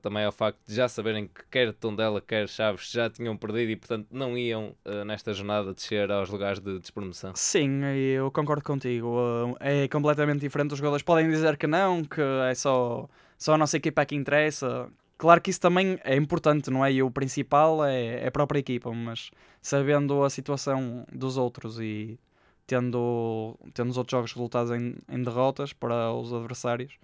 também 0.00 0.24
ao 0.24 0.30
facto 0.30 0.58
de 0.66 0.74
já 0.76 0.88
saberem 0.88 1.26
que 1.26 1.42
quer 1.50 1.72
Tondela, 1.72 2.20
quer 2.20 2.48
Chaves 2.48 2.90
já 2.90 3.10
tinham 3.10 3.36
perdido 3.36 3.70
e, 3.72 3.76
portanto, 3.76 4.06
não 4.12 4.38
iam 4.38 4.76
nesta 5.04 5.32
jornada 5.32 5.74
descer 5.74 6.10
aos 6.10 6.30
lugares 6.30 6.60
de 6.60 6.78
despromoção. 6.78 7.32
Sim, 7.34 7.84
eu 7.84 8.30
concordo 8.30 8.62
contigo. 8.62 9.08
Uh, 9.08 9.56
É 9.58 9.88
completamente 9.88 10.40
diferente. 10.40 10.72
Os 10.72 10.78
jogadores 10.78 11.02
podem 11.02 11.28
dizer 11.28 11.56
que 11.56 11.66
não, 11.66 12.04
que 12.04 12.20
é 12.48 12.54
só, 12.54 13.08
só 13.36 13.54
a 13.54 13.58
nossa 13.58 13.76
equipa 13.76 14.06
que 14.06 14.14
interessa. 14.14 14.88
Claro 15.22 15.40
que 15.40 15.50
isso 15.50 15.60
também 15.60 16.00
é 16.02 16.16
importante, 16.16 16.68
não 16.68 16.84
é? 16.84 16.92
E 16.94 17.00
o 17.00 17.08
principal 17.08 17.84
é, 17.84 18.24
é 18.24 18.26
a 18.26 18.30
própria 18.32 18.58
equipa, 18.58 18.92
mas 18.92 19.30
sabendo 19.62 20.24
a 20.24 20.28
situação 20.28 21.06
dos 21.12 21.36
outros 21.36 21.78
e 21.78 22.18
tendo, 22.66 23.56
tendo 23.72 23.90
os 23.90 23.96
outros 23.96 24.10
jogos 24.10 24.32
resultados 24.32 24.72
em, 24.72 24.96
em 25.08 25.22
derrotas 25.22 25.72
para 25.72 26.12
os 26.12 26.32
adversários, 26.32 26.94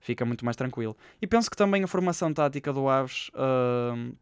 fica 0.00 0.24
muito 0.24 0.42
mais 0.42 0.56
tranquilo. 0.56 0.96
E 1.20 1.26
penso 1.26 1.50
que 1.50 1.56
também 1.56 1.84
a 1.84 1.86
formação 1.86 2.32
tática 2.32 2.72
do 2.72 2.88
Aves, 2.88 3.28
uh, 3.34 4.16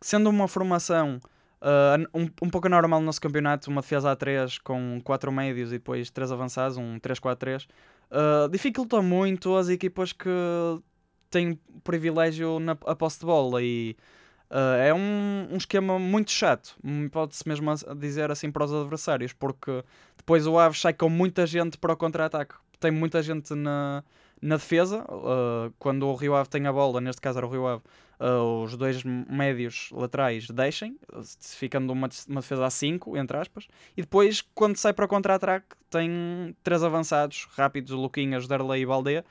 sendo 0.00 0.28
uma 0.28 0.48
formação 0.48 1.20
Uh, 1.64 2.08
um, 2.12 2.28
um 2.42 2.50
pouco 2.50 2.66
anormal 2.66 2.98
no 2.98 3.06
nosso 3.06 3.20
campeonato, 3.20 3.70
uma 3.70 3.82
defesa 3.82 4.10
a 4.10 4.16
3 4.16 4.58
com 4.58 5.00
4 5.04 5.30
médios 5.30 5.68
e 5.68 5.74
depois 5.78 6.10
3 6.10 6.32
avançados, 6.32 6.76
um 6.76 6.98
3-4-3. 6.98 7.68
Uh, 8.10 8.48
dificulta 8.48 9.00
muito 9.00 9.54
as 9.54 9.68
equipas 9.68 10.12
que 10.12 10.28
têm 11.32 11.58
privilégio 11.82 12.60
na 12.60 12.76
a 12.86 12.94
posse 12.94 13.18
de 13.20 13.26
bola 13.26 13.60
e 13.60 13.96
uh, 14.50 14.76
é 14.80 14.94
um, 14.94 15.48
um 15.50 15.56
esquema 15.56 15.98
muito 15.98 16.30
chato, 16.30 16.76
hum, 16.84 17.08
pode-se 17.08 17.46
mesmo 17.48 17.74
dizer 17.96 18.30
assim 18.30 18.50
para 18.52 18.64
os 18.64 18.72
adversários, 18.72 19.32
porque 19.32 19.82
depois 20.16 20.46
o 20.46 20.58
Aves 20.58 20.80
sai 20.80 20.92
com 20.92 21.08
muita 21.08 21.46
gente 21.46 21.76
para 21.78 21.92
o 21.92 21.96
contra-ataque. 21.96 22.54
Tem 22.78 22.90
muita 22.90 23.22
gente 23.22 23.54
na, 23.54 24.04
na 24.40 24.56
defesa, 24.56 25.04
uh, 25.08 25.72
quando 25.78 26.06
o 26.06 26.14
Rio 26.14 26.34
Ave 26.34 26.48
tem 26.48 26.66
a 26.66 26.72
bola, 26.72 27.00
neste 27.00 27.20
caso 27.20 27.38
era 27.38 27.46
o 27.46 27.50
Rio 27.50 27.66
Ave, 27.66 27.82
uh, 28.20 28.62
os 28.62 28.76
dois 28.76 29.02
médios 29.04 29.88
laterais 29.92 30.48
deixem, 30.48 30.98
ficando 31.40 31.92
uma, 31.92 32.08
uma 32.28 32.40
defesa 32.40 32.66
a 32.66 32.70
5, 32.70 33.16
entre 33.16 33.36
aspas, 33.36 33.68
e 33.96 34.02
depois, 34.02 34.42
quando 34.54 34.76
sai 34.76 34.92
para 34.92 35.04
o 35.04 35.08
contra-ataque, 35.08 35.76
tem 35.88 36.56
três 36.62 36.82
avançados 36.82 37.46
rápidos, 37.56 37.92
Luquinhas, 37.92 38.48
Darley 38.48 38.82
e 38.82 38.86
Baldeia. 38.86 39.24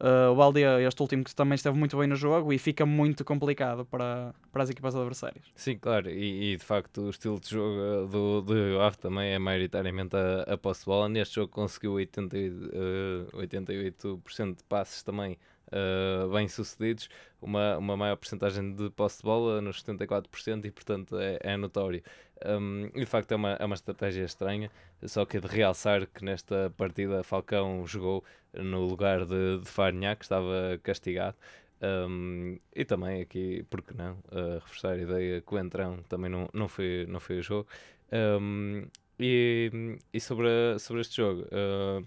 Uh, 0.00 0.30
o 0.30 0.36
Baldeia, 0.36 0.80
este 0.86 1.02
último, 1.02 1.24
que 1.24 1.34
também 1.34 1.56
esteve 1.56 1.76
muito 1.76 1.96
bem 1.96 2.06
no 2.06 2.14
jogo 2.14 2.52
e 2.52 2.58
fica 2.58 2.86
muito 2.86 3.24
complicado 3.24 3.84
para, 3.84 4.32
para 4.52 4.62
as 4.62 4.70
equipas 4.70 4.94
adversárias. 4.94 5.44
Sim, 5.56 5.76
claro, 5.76 6.08
e, 6.08 6.52
e, 6.52 6.56
de 6.56 6.64
facto 6.64 7.02
o 7.02 7.10
estilo 7.10 7.40
de 7.40 7.50
jogo 7.50 7.76
eh, 7.80 8.06
do, 8.08 8.42
do 8.42 8.80
Ave 8.80 8.96
também 8.98 9.32
é 9.32 9.38
maioritariamente 9.38 10.16
a, 10.16 10.54
a 10.54 10.56
posse 10.56 10.80
de 10.80 10.86
bola. 10.86 11.08
Neste 11.08 11.34
jogo 11.34 11.52
conseguiu 11.52 11.94
80, 11.94 12.38
e, 12.38 12.46
eh, 12.46 13.36
88% 13.36 14.56
de 14.56 14.64
passes 14.64 15.02
também 15.02 15.36
eh, 15.70 16.26
bem 16.32 16.48
sucedidos, 16.48 17.08
uma, 17.42 17.76
uma 17.76 17.96
maior 17.96 18.16
porcentagem 18.16 18.72
de 18.74 18.88
posse 18.90 19.18
de 19.18 19.24
bola 19.24 19.60
nos 19.60 19.82
74% 19.82 20.64
e 20.64 20.70
portanto 20.70 21.18
é, 21.18 21.38
é 21.42 21.56
notório. 21.56 22.02
Um, 22.46 22.86
e 22.94 23.00
de 23.00 23.06
facto 23.06 23.32
é 23.32 23.36
uma, 23.36 23.52
é 23.54 23.64
uma 23.64 23.74
estratégia 23.74 24.24
estranha, 24.24 24.70
só 25.04 25.24
que 25.24 25.36
é 25.36 25.40
de 25.40 25.46
realçar 25.48 26.06
que 26.06 26.24
nesta 26.24 26.72
partida 26.76 27.22
Falcão 27.24 27.86
jogou 27.86 28.24
no 28.54 28.86
lugar 28.86 29.24
de, 29.24 29.58
de 29.60 29.68
que 30.16 30.24
estava 30.24 30.78
castigado. 30.82 31.36
Um, 31.80 32.58
e 32.74 32.84
também 32.84 33.20
aqui, 33.22 33.64
porque 33.70 33.94
não, 33.94 34.12
uh, 34.32 34.54
reforçar 34.64 34.94
a 34.94 34.98
ideia 34.98 35.40
que 35.40 35.54
o 35.54 35.58
Entrão 35.58 35.98
também 36.08 36.28
não, 36.30 36.48
não, 36.52 36.66
foi, 36.68 37.06
não 37.08 37.20
foi 37.20 37.38
o 37.38 37.42
jogo. 37.42 37.68
Um, 38.12 38.84
e, 39.20 39.96
e 40.12 40.20
sobre, 40.20 40.48
a- 40.48 40.78
sobre 40.78 41.00
este 41.02 41.16
jogo, 41.16 41.42
uh, 41.42 42.04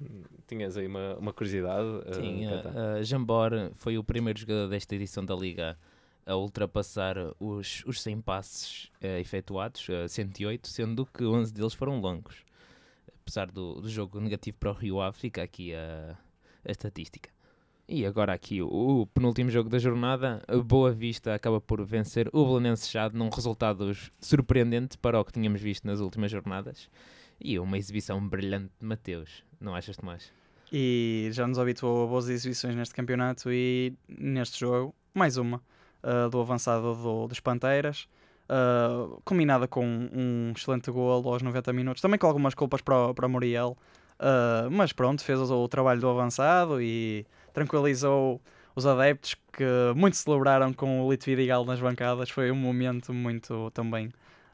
tinhas 0.48 0.78
aí 0.78 0.88
uma, 0.88 1.16
uma 1.18 1.34
curiosidade? 1.34 1.88
uh, 1.88 2.14
Sim, 2.14 2.48
Catan? 2.50 2.74
a, 2.76 2.94
a 2.96 3.04
Jambor 3.04 3.52
foi 3.76 3.98
o 3.98 4.04
primeiro 4.04 4.40
jogador 4.40 4.68
desta 4.70 4.96
edição 4.96 5.24
da 5.26 5.36
Liga 5.36 5.78
a 6.32 6.38
ultrapassar 6.38 7.18
os, 7.40 7.84
os 7.86 8.02
100 8.02 8.22
passes 8.22 8.92
eh, 9.02 9.20
efetuados, 9.20 9.88
eh, 9.90 10.08
108, 10.08 10.68
sendo 10.68 11.06
que 11.06 11.26
11 11.26 11.54
deles 11.54 11.74
foram 11.74 12.00
longos. 12.00 12.46
Apesar 13.22 13.52
do, 13.52 13.82
do 13.82 13.90
jogo 13.90 14.20
negativo 14.20 14.58
para 14.58 14.72
o 14.72 14.74
Rio 14.74 15.02
Ave, 15.02 15.18
fica 15.18 15.44
aqui 15.44 15.76
a, 15.76 16.18
a 16.66 16.72
estatística. 16.72 17.30
E 17.88 18.06
agora 18.06 18.34
aqui 18.34 18.62
o, 18.62 19.02
o 19.02 19.08
penúltimo 19.08 19.50
jogo 19.50 19.70
da 19.70 19.78
jornada, 19.78 20.42
a 20.48 20.56
Boa 20.58 20.94
Vista 20.94 21.36
acaba 21.36 21.60
por 21.60 21.84
vencer 21.84 22.30
o 22.32 22.46
Belenenses 22.46 22.90
Chade 22.90 23.18
num 23.18 23.30
resultado 23.30 23.92
surpreendente 24.22 24.98
para 24.98 25.20
o 25.20 25.26
que 25.26 25.34
tínhamos 25.34 25.62
visto 25.62 25.86
nas 25.86 26.00
últimas 26.00 26.32
jornadas. 26.32 26.90
E 27.40 27.60
uma 27.60 27.78
exibição 27.78 28.26
brilhante 28.26 28.72
de 28.80 28.86
Mateus, 28.86 29.44
não 29.60 29.76
achas, 29.76 29.98
Tomás? 29.98 30.32
E 30.72 31.30
já 31.34 31.46
nos 31.46 31.60
habituou 31.60 32.06
a 32.06 32.08
boas 32.08 32.30
exibições 32.30 32.76
neste 32.76 32.96
campeonato 32.96 33.52
e 33.52 33.94
neste 34.08 34.62
jogo, 34.62 34.96
mais 35.14 35.36
uma, 35.36 35.62
uh, 36.04 36.30
do 36.30 36.40
avançado 36.40 36.96
do, 36.96 37.28
dos 37.28 37.40
Panteiras, 37.40 38.08
uh, 38.52 39.22
combinada 39.24 39.68
com 39.68 39.86
um 39.86 40.54
excelente 40.56 40.92
gol 40.92 41.28
aos 41.28 41.42
90 41.42 41.72
minutos, 41.74 42.02
também 42.02 42.20
com 42.20 42.28
algumas 42.28 42.54
culpas 42.54 42.82
para, 42.82 43.14
para 43.14 43.28
Muriel, 43.28 43.78
uh, 44.20 44.70
mas 44.70 44.92
pronto, 44.92 45.24
fez 45.24 45.40
o, 45.40 45.68
trabalho 45.68 46.02
do 46.02 46.10
avançado 46.10 46.82
e 46.82 47.26
tranquilizou 47.54 48.42
os 48.76 48.86
adeptos 48.86 49.36
que 49.52 49.66
muito 49.96 50.16
celebraram 50.18 50.74
com 50.74 51.02
o 51.02 51.12
Lito 51.12 51.26
Vidigal 51.26 51.66
nas 51.66 51.80
bancadas, 51.80 52.30
foi 52.30 52.52
um 52.52 52.56
momento 52.56 53.14
muito 53.14 53.72
também 53.72 54.08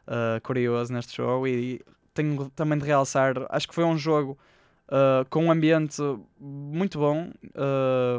uh, 0.08 0.42
curioso 0.44 0.94
neste 0.94 1.18
jogo 1.18 1.48
e 1.48 1.82
tenho 2.14 2.50
também 2.56 2.80
de 2.80 2.86
realçar, 2.86 3.36
acho 3.50 3.68
que 3.68 3.76
foi 3.76 3.84
um 3.84 3.98
jogo 3.98 4.38
com 5.30 5.44
um 5.44 5.52
ambiente 5.52 6.02
muito 6.40 6.98
bom. 6.98 7.30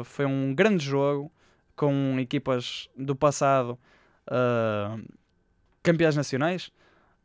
Foi 0.05 0.23
um 0.23 0.53
grande 0.53 0.85
jogo 0.85 1.31
com 1.79 2.19
equipas 2.19 2.89
do 2.93 3.15
passado 3.15 3.79
uh, 4.27 5.01
campeãs 5.81 6.13
nacionais. 6.13 6.69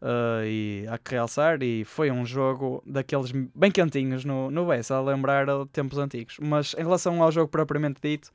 Uh, 0.00 0.44
e 0.44 0.86
há 0.88 0.98
que 0.98 1.12
realçar, 1.12 1.60
e 1.62 1.82
foi 1.82 2.10
um 2.10 2.26
jogo 2.26 2.82
daqueles 2.86 3.32
bem 3.32 3.70
quentinhos 3.70 4.24
no, 4.24 4.50
no 4.50 4.66
Bessa, 4.66 4.94
a 4.94 5.00
lembrar 5.00 5.46
tempos 5.72 5.98
antigos. 5.98 6.36
Mas 6.40 6.74
em 6.74 6.82
relação 6.82 7.20
ao 7.20 7.32
jogo 7.32 7.48
propriamente 7.48 7.98
dito, 8.00 8.32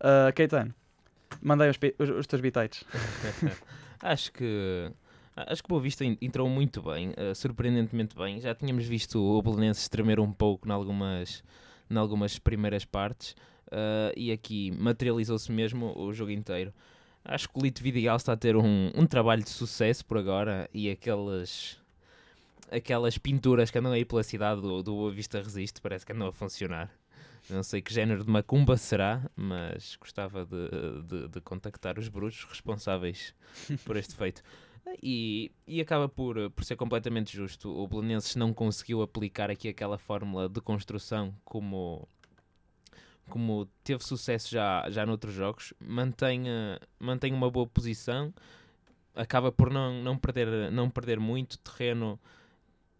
uh, 0.00 0.32
Caetano, 0.32 0.72
mandei 1.42 1.70
os, 1.70 1.78
os, 1.98 2.10
os 2.10 2.26
teus 2.26 2.40
bitites. 2.40 2.84
acho 4.00 4.30
que 4.32 4.92
acho 5.34 5.62
que 5.62 5.68
Boa 5.68 5.80
Vista 5.80 6.04
entrou 6.04 6.48
muito 6.48 6.82
bem, 6.82 7.10
uh, 7.10 7.34
surpreendentemente 7.34 8.14
bem. 8.14 8.38
Já 8.40 8.54
tínhamos 8.54 8.84
visto 8.84 9.18
o 9.18 9.42
Belenenses 9.42 9.88
tremer 9.88 10.20
um 10.20 10.30
pouco 10.30 10.68
em 10.68 10.72
algumas, 10.72 11.42
em 11.90 11.96
algumas 11.96 12.38
primeiras 12.38 12.84
partes 12.84 13.34
uh, 13.68 14.12
e 14.16 14.32
aqui 14.32 14.70
materializou-se 14.72 15.50
mesmo 15.50 15.96
o 15.96 16.12
jogo 16.12 16.30
inteiro. 16.30 16.72
Acho 17.24 17.48
que 17.48 17.58
o 17.58 17.62
Lito 17.62 17.82
Vidigal 17.82 18.16
está 18.16 18.32
a 18.32 18.36
ter 18.36 18.56
um, 18.56 18.90
um 18.94 19.06
trabalho 19.06 19.42
de 19.42 19.50
sucesso 19.50 20.04
por 20.04 20.18
agora 20.18 20.68
e 20.72 20.90
aquelas 20.90 21.78
aquelas 22.70 23.16
pinturas 23.16 23.70
que 23.70 23.78
andam 23.78 23.92
aí 23.92 24.04
pela 24.04 24.22
cidade 24.22 24.60
do, 24.60 24.82
do 24.82 24.94
Boa 24.94 25.10
Vista 25.10 25.40
Resiste 25.40 25.80
parece 25.80 26.04
que 26.04 26.12
andam 26.12 26.28
a 26.28 26.32
funcionar. 26.32 26.90
Não 27.48 27.62
sei 27.62 27.80
que 27.80 27.92
género 27.92 28.24
de 28.24 28.30
macumba 28.30 28.76
será, 28.76 29.22
mas 29.34 29.96
gostava 29.96 30.44
de, 30.44 31.02
de, 31.02 31.28
de 31.28 31.40
contactar 31.40 31.98
os 31.98 32.08
bruxos 32.08 32.44
responsáveis 32.44 33.34
por 33.84 33.96
este 33.96 34.14
feito. 34.14 34.42
E, 35.02 35.50
e 35.66 35.80
acaba 35.80 36.08
por, 36.08 36.50
por 36.50 36.64
ser 36.64 36.76
completamente 36.76 37.34
justo. 37.36 37.70
O 37.70 37.86
Belenenses 37.86 38.36
não 38.36 38.52
conseguiu 38.52 39.02
aplicar 39.02 39.50
aqui 39.50 39.68
aquela 39.68 39.98
fórmula 39.98 40.48
de 40.48 40.60
construção 40.60 41.34
como, 41.44 42.08
como 43.28 43.66
teve 43.84 44.02
sucesso 44.04 44.50
já, 44.50 44.88
já 44.90 45.06
noutros 45.06 45.34
jogos, 45.34 45.72
mantém, 45.80 46.44
mantém 46.98 47.32
uma 47.32 47.50
boa 47.50 47.66
posição, 47.66 48.32
acaba 49.14 49.52
por 49.52 49.70
não, 49.70 50.02
não, 50.02 50.18
perder, 50.18 50.70
não 50.70 50.88
perder 50.90 51.20
muito 51.20 51.58
terreno 51.58 52.18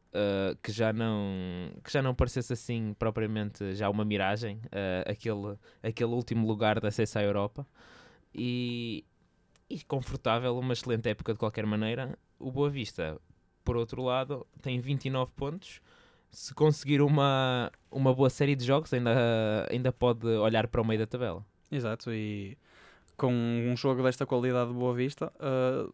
uh, 0.08 0.56
que, 0.62 0.72
já 0.72 0.92
não, 0.92 1.72
que 1.82 1.92
já 1.92 2.02
não 2.02 2.14
parecesse 2.14 2.52
assim 2.52 2.94
propriamente 2.98 3.74
já 3.74 3.88
uma 3.88 4.04
miragem, 4.04 4.56
uh, 4.66 5.10
aquele, 5.10 5.56
aquele 5.82 6.12
último 6.12 6.46
lugar 6.46 6.80
de 6.80 6.86
acesso 6.86 7.18
à 7.18 7.22
Europa. 7.22 7.66
E, 8.34 9.04
e 9.68 9.82
confortável, 9.82 10.58
uma 10.58 10.72
excelente 10.72 11.08
época 11.08 11.32
de 11.32 11.38
qualquer 11.38 11.66
maneira. 11.66 12.18
O 12.38 12.50
Boa 12.50 12.70
Vista, 12.70 13.20
por 13.64 13.76
outro 13.76 14.02
lado, 14.02 14.46
tem 14.62 14.80
29 14.80 15.32
pontos 15.32 15.80
se 16.30 16.54
conseguir 16.54 17.02
uma, 17.02 17.70
uma 17.90 18.14
boa 18.14 18.30
série 18.30 18.54
de 18.54 18.64
jogos, 18.64 18.92
ainda, 18.92 19.66
ainda 19.70 19.92
pode 19.92 20.26
olhar 20.26 20.66
para 20.68 20.80
o 20.80 20.84
meio 20.84 21.00
da 21.00 21.06
tabela. 21.06 21.44
Exato, 21.70 22.12
e 22.12 22.56
com 23.16 23.32
um 23.32 23.76
jogo 23.76 24.02
desta 24.02 24.24
qualidade 24.24 24.70
de 24.70 24.76
Boa 24.76 24.94
Vista, 24.94 25.32
uh, 25.36 25.92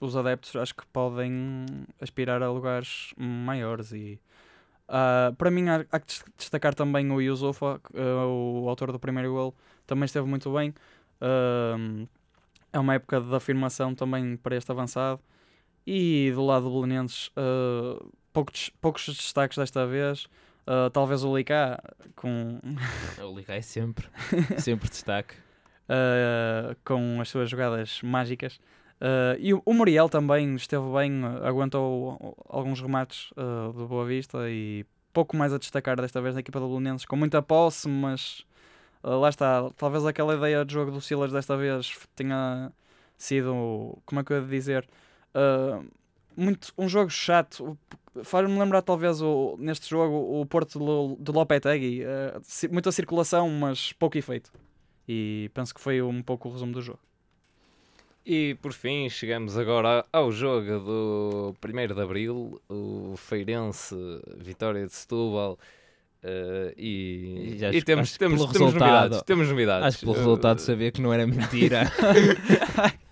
os 0.00 0.16
adeptos 0.16 0.56
acho 0.56 0.74
que 0.74 0.84
podem 0.86 1.64
aspirar 2.00 2.42
a 2.42 2.50
lugares 2.50 3.14
maiores. 3.16 3.92
E 3.92 4.20
uh, 4.88 5.34
para 5.36 5.50
mim, 5.50 5.68
há, 5.68 5.86
há, 5.90 6.00
que 6.00 6.14
destacar 6.36 6.74
também 6.74 7.10
o 7.10 7.20
Yusufa, 7.20 7.80
uh, 7.94 8.62
o 8.62 8.68
autor 8.68 8.92
do 8.92 8.98
primeiro 8.98 9.32
gol, 9.32 9.54
também 9.86 10.04
esteve 10.04 10.26
muito 10.26 10.52
bem. 10.52 10.74
é 12.72 12.78
uma 12.78 12.94
época 12.94 13.20
de 13.20 13.34
afirmação 13.34 13.94
também 13.94 14.36
para 14.36 14.56
este 14.56 14.70
avançado. 14.70 15.20
E 15.86 16.30
do 16.34 16.44
lado 16.44 16.64
do 16.64 16.70
Belenenses, 16.70 17.28
uh, 17.28 18.12
poucos, 18.32 18.70
poucos 18.80 19.06
destaques 19.06 19.58
desta 19.58 19.86
vez. 19.86 20.26
Uh, 20.66 20.90
talvez 20.90 21.24
o 21.24 21.36
Licá 21.36 21.82
com. 22.14 22.60
o 23.18 23.36
Licá 23.36 23.54
é 23.54 23.62
sempre, 23.62 24.06
sempre 24.58 24.88
destaque. 24.88 25.34
Uh, 25.88 26.76
com 26.84 27.20
as 27.20 27.28
suas 27.28 27.50
jogadas 27.50 28.00
mágicas. 28.02 28.60
Uh, 29.00 29.34
e 29.38 29.54
o, 29.54 29.72
Muriel 29.72 30.08
também 30.08 30.54
esteve 30.54 30.84
bem, 30.92 31.24
aguentou 31.42 32.36
alguns 32.48 32.80
remates 32.80 33.30
do 33.74 33.88
Boa 33.88 34.04
Vista 34.04 34.48
e 34.48 34.84
pouco 35.12 35.36
mais 35.36 35.52
a 35.52 35.58
destacar 35.58 35.96
desta 36.00 36.20
vez 36.20 36.34
na 36.34 36.40
equipa 36.40 36.60
do 36.60 36.68
Belenenses, 36.68 37.06
com 37.06 37.16
muita 37.16 37.40
posse, 37.42 37.88
mas 37.88 38.44
lá 39.02 39.30
está, 39.30 39.70
talvez 39.76 40.04
aquela 40.04 40.34
ideia 40.36 40.64
de 40.64 40.74
jogo 40.74 40.92
do 40.92 41.00
Silas 41.00 41.32
desta 41.32 41.56
vez 41.56 41.98
tenha 42.14 42.70
sido, 43.16 43.98
como 44.04 44.20
é 44.20 44.24
que 44.24 44.32
eu 44.34 44.42
ia 44.42 44.46
dizer, 44.46 44.86
muito, 46.36 46.72
um 46.76 46.88
jogo 46.88 47.10
chato, 47.10 47.78
Faz-me 48.24 48.58
lembrar, 48.58 48.82
talvez, 48.82 49.22
o, 49.22 49.56
neste 49.58 49.88
jogo, 49.88 50.40
o 50.40 50.44
Porto 50.44 51.16
de 51.20 51.30
Lopetegui. 51.30 52.02
Uh, 52.02 52.72
muita 52.72 52.90
circulação, 52.90 53.48
mas 53.48 53.92
pouco 53.92 54.18
efeito. 54.18 54.50
E 55.08 55.50
penso 55.54 55.72
que 55.72 55.80
foi 55.80 56.02
um 56.02 56.20
pouco 56.20 56.48
o 56.48 56.52
resumo 56.52 56.72
do 56.72 56.82
jogo. 56.82 56.98
E 58.26 58.56
por 58.60 58.72
fim, 58.72 59.08
chegamos 59.08 59.56
agora 59.56 60.04
ao 60.12 60.30
jogo 60.32 60.80
do 60.80 61.56
1 61.64 61.94
de 61.94 62.00
Abril, 62.00 62.60
o 62.68 63.14
Feirense, 63.16 63.94
Vitória 64.38 64.86
de 64.86 64.92
Setúbal. 64.92 65.56
Uh, 66.22 66.74
e, 66.76 67.56
e, 67.60 67.64
e 67.76 67.82
temos, 67.82 68.18
temos, 68.18 68.44
temos, 68.52 68.58
novidades, 68.74 69.22
temos 69.22 69.48
novidades. 69.48 69.86
Acho 69.86 69.98
que 70.00 70.04
pelo 70.04 70.16
resultado 70.16 70.58
sabia 70.58 70.90
que 70.90 71.00
não 71.00 71.12
era 71.12 71.26
mentira. 71.26 71.90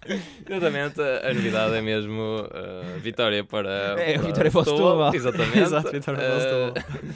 Exatamente, 0.49 1.01
a 1.01 1.35
novidade 1.35 1.75
é 1.75 1.83
mesmo 1.83 2.21
uh, 2.21 2.99
vitória 3.01 3.45
para. 3.45 3.97
É, 3.99 4.15
para 4.15 4.27
vitória 4.27 4.51
para 4.51 4.61
o 4.61 4.65
Setúbal. 4.65 5.15
Exatamente. 5.15 5.59
Exato, 5.59 5.91
vitória 5.93 6.21
para 6.21 6.37
o 6.37 6.41
Setúbal. 6.41 6.71
Uh, 6.71 7.15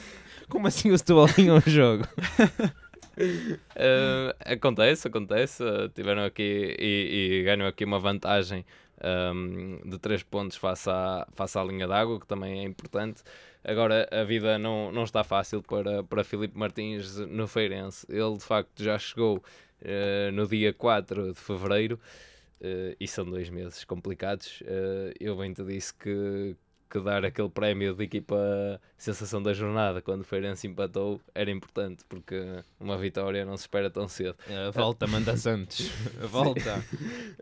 Como 0.49 0.67
assim 0.67 0.91
o 0.91 0.97
Setúbal 0.97 1.27
tinha 1.29 1.53
um 1.53 1.61
jogo? 1.61 2.03
Uh, 3.15 4.33
acontece, 4.43 5.07
acontece. 5.07 5.63
Tiveram 5.93 6.25
aqui 6.25 6.75
e, 6.79 7.41
e 7.41 7.43
ganham 7.43 7.67
aqui 7.67 7.85
uma 7.85 7.99
vantagem 7.99 8.65
um, 9.03 9.79
de 9.85 9.99
3 9.99 10.23
pontos 10.23 10.57
face 10.57 10.89
à, 10.89 11.27
face 11.33 11.57
à 11.57 11.63
linha 11.63 11.87
d'água, 11.87 12.19
que 12.19 12.25
também 12.27 12.61
é 12.61 12.63
importante. 12.63 13.21
Agora 13.63 14.07
a 14.11 14.23
vida 14.23 14.57
não, 14.57 14.91
não 14.91 15.03
está 15.03 15.23
fácil 15.23 15.61
para, 15.61 16.03
para 16.03 16.23
Filipe 16.23 16.57
Martins 16.57 17.17
no 17.17 17.47
Feirense. 17.47 18.05
Ele 18.09 18.37
de 18.37 18.43
facto 18.43 18.83
já 18.83 18.97
chegou 18.97 19.37
uh, 19.37 20.31
no 20.33 20.47
dia 20.47 20.73
4 20.73 21.33
de 21.33 21.39
fevereiro 21.39 21.99
e 22.99 23.07
são 23.07 23.25
dois 23.25 23.49
meses 23.49 23.83
complicados. 23.83 24.61
Uh, 24.61 25.13
eu 25.19 25.37
bem 25.37 25.53
te 25.53 25.63
disse 25.63 25.93
que, 25.93 26.55
que 26.93 26.99
dar 26.99 27.25
aquele 27.25 27.49
prémio 27.49 27.95
de 27.95 28.03
equipa 28.03 28.79
sensação 28.95 29.41
da 29.41 29.51
jornada 29.51 29.99
quando 29.99 30.21
o 30.21 30.23
Feirense 30.23 30.67
empatou 30.67 31.19
era 31.33 31.49
importante 31.49 32.05
porque 32.07 32.39
uma 32.79 32.95
vitória 32.99 33.43
não 33.43 33.57
se 33.57 33.63
espera 33.63 33.89
tão 33.89 34.07
cedo. 34.07 34.35
A 34.47 34.69
volta 34.69 35.07
manda 35.07 35.33
Santos. 35.35 35.89
A 36.21 36.27
volta. 36.27 36.85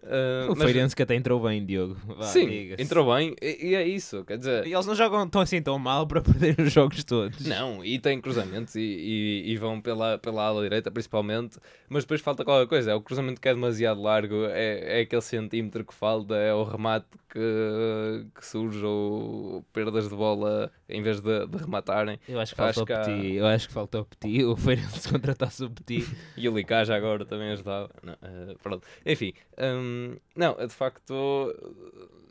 uh, 0.04 0.52
o 0.54 0.56
Feirense 0.56 0.96
que 0.96 1.04
até 1.04 1.16
entrou 1.16 1.42
bem, 1.42 1.66
Diogo. 1.66 1.98
Vá, 2.06 2.24
sim, 2.24 2.74
entrou 2.80 3.14
bem 3.14 3.36
e, 3.42 3.72
e, 3.72 3.76
é 3.76 3.86
isso. 3.86 4.24
Quer 4.24 4.38
dizer, 4.38 4.66
e 4.66 4.74
eles 4.74 4.86
não 4.86 4.96
jogam 4.96 5.28
tão 5.28 5.42
assim 5.42 5.62
tão 5.62 5.78
mal 5.78 6.08
para 6.08 6.22
perder 6.24 6.58
os 6.58 6.72
jogos 6.72 7.04
todos. 7.04 7.46
Não, 7.46 7.84
e 7.84 8.00
têm 8.00 8.22
cruzamentos 8.22 8.76
e, 8.76 8.80
e, 8.80 9.52
e, 9.52 9.58
vão 9.58 9.82
pela, 9.82 10.18
pela 10.18 10.46
ala 10.46 10.64
direita 10.64 10.90
principalmente, 10.90 11.60
mas 11.90 12.06
depois 12.06 12.22
falta 12.22 12.46
qualquer 12.46 12.70
coisa. 12.70 12.92
É 12.92 12.96
o 12.96 13.02
cruzamento 13.02 13.42
que 13.42 13.50
é 13.50 13.54
demasiado 13.54 14.02
largo, 14.02 14.46
é, 14.46 15.00
é 15.00 15.02
aquele 15.02 15.22
centímetro 15.22 15.84
que 15.84 15.94
falta, 15.94 16.36
é 16.36 16.54
o 16.54 16.64
remate 16.64 17.08
que, 17.30 18.26
que 18.34 18.46
surge 18.46 18.86
ou 18.86 19.40
perdas 19.73 20.10
de 20.10 20.15
bola 20.15 20.71
em 20.88 21.01
vez 21.01 21.21
de, 21.21 21.47
de 21.47 21.58
rematarem. 21.58 22.19
Eu 22.27 22.39
acho 22.39 22.54
que 22.54 22.58
faltou 22.58 22.84
o 22.84 22.86
Petit. 22.86 23.36
Eu 23.36 23.45
acho 23.47 23.67
que 23.67 23.73
faltou 23.73 24.01
o 24.01 24.06
Petit. 24.06 24.43
O 24.45 24.56
Feirense 24.56 25.08
contratasse 25.10 25.63
o 25.63 25.69
Petit. 25.69 26.06
e 26.38 26.47
o 26.47 26.56
Licá 26.56 26.84
já 26.84 26.95
agora 26.95 27.25
também 27.25 27.51
ajudava. 27.51 27.89
Não, 28.04 28.13
uh, 28.13 28.58
pronto. 28.62 28.88
Enfim, 29.06 29.34
um, 29.58 30.15
não, 30.36 30.56
de 30.56 30.73
facto 30.73 31.13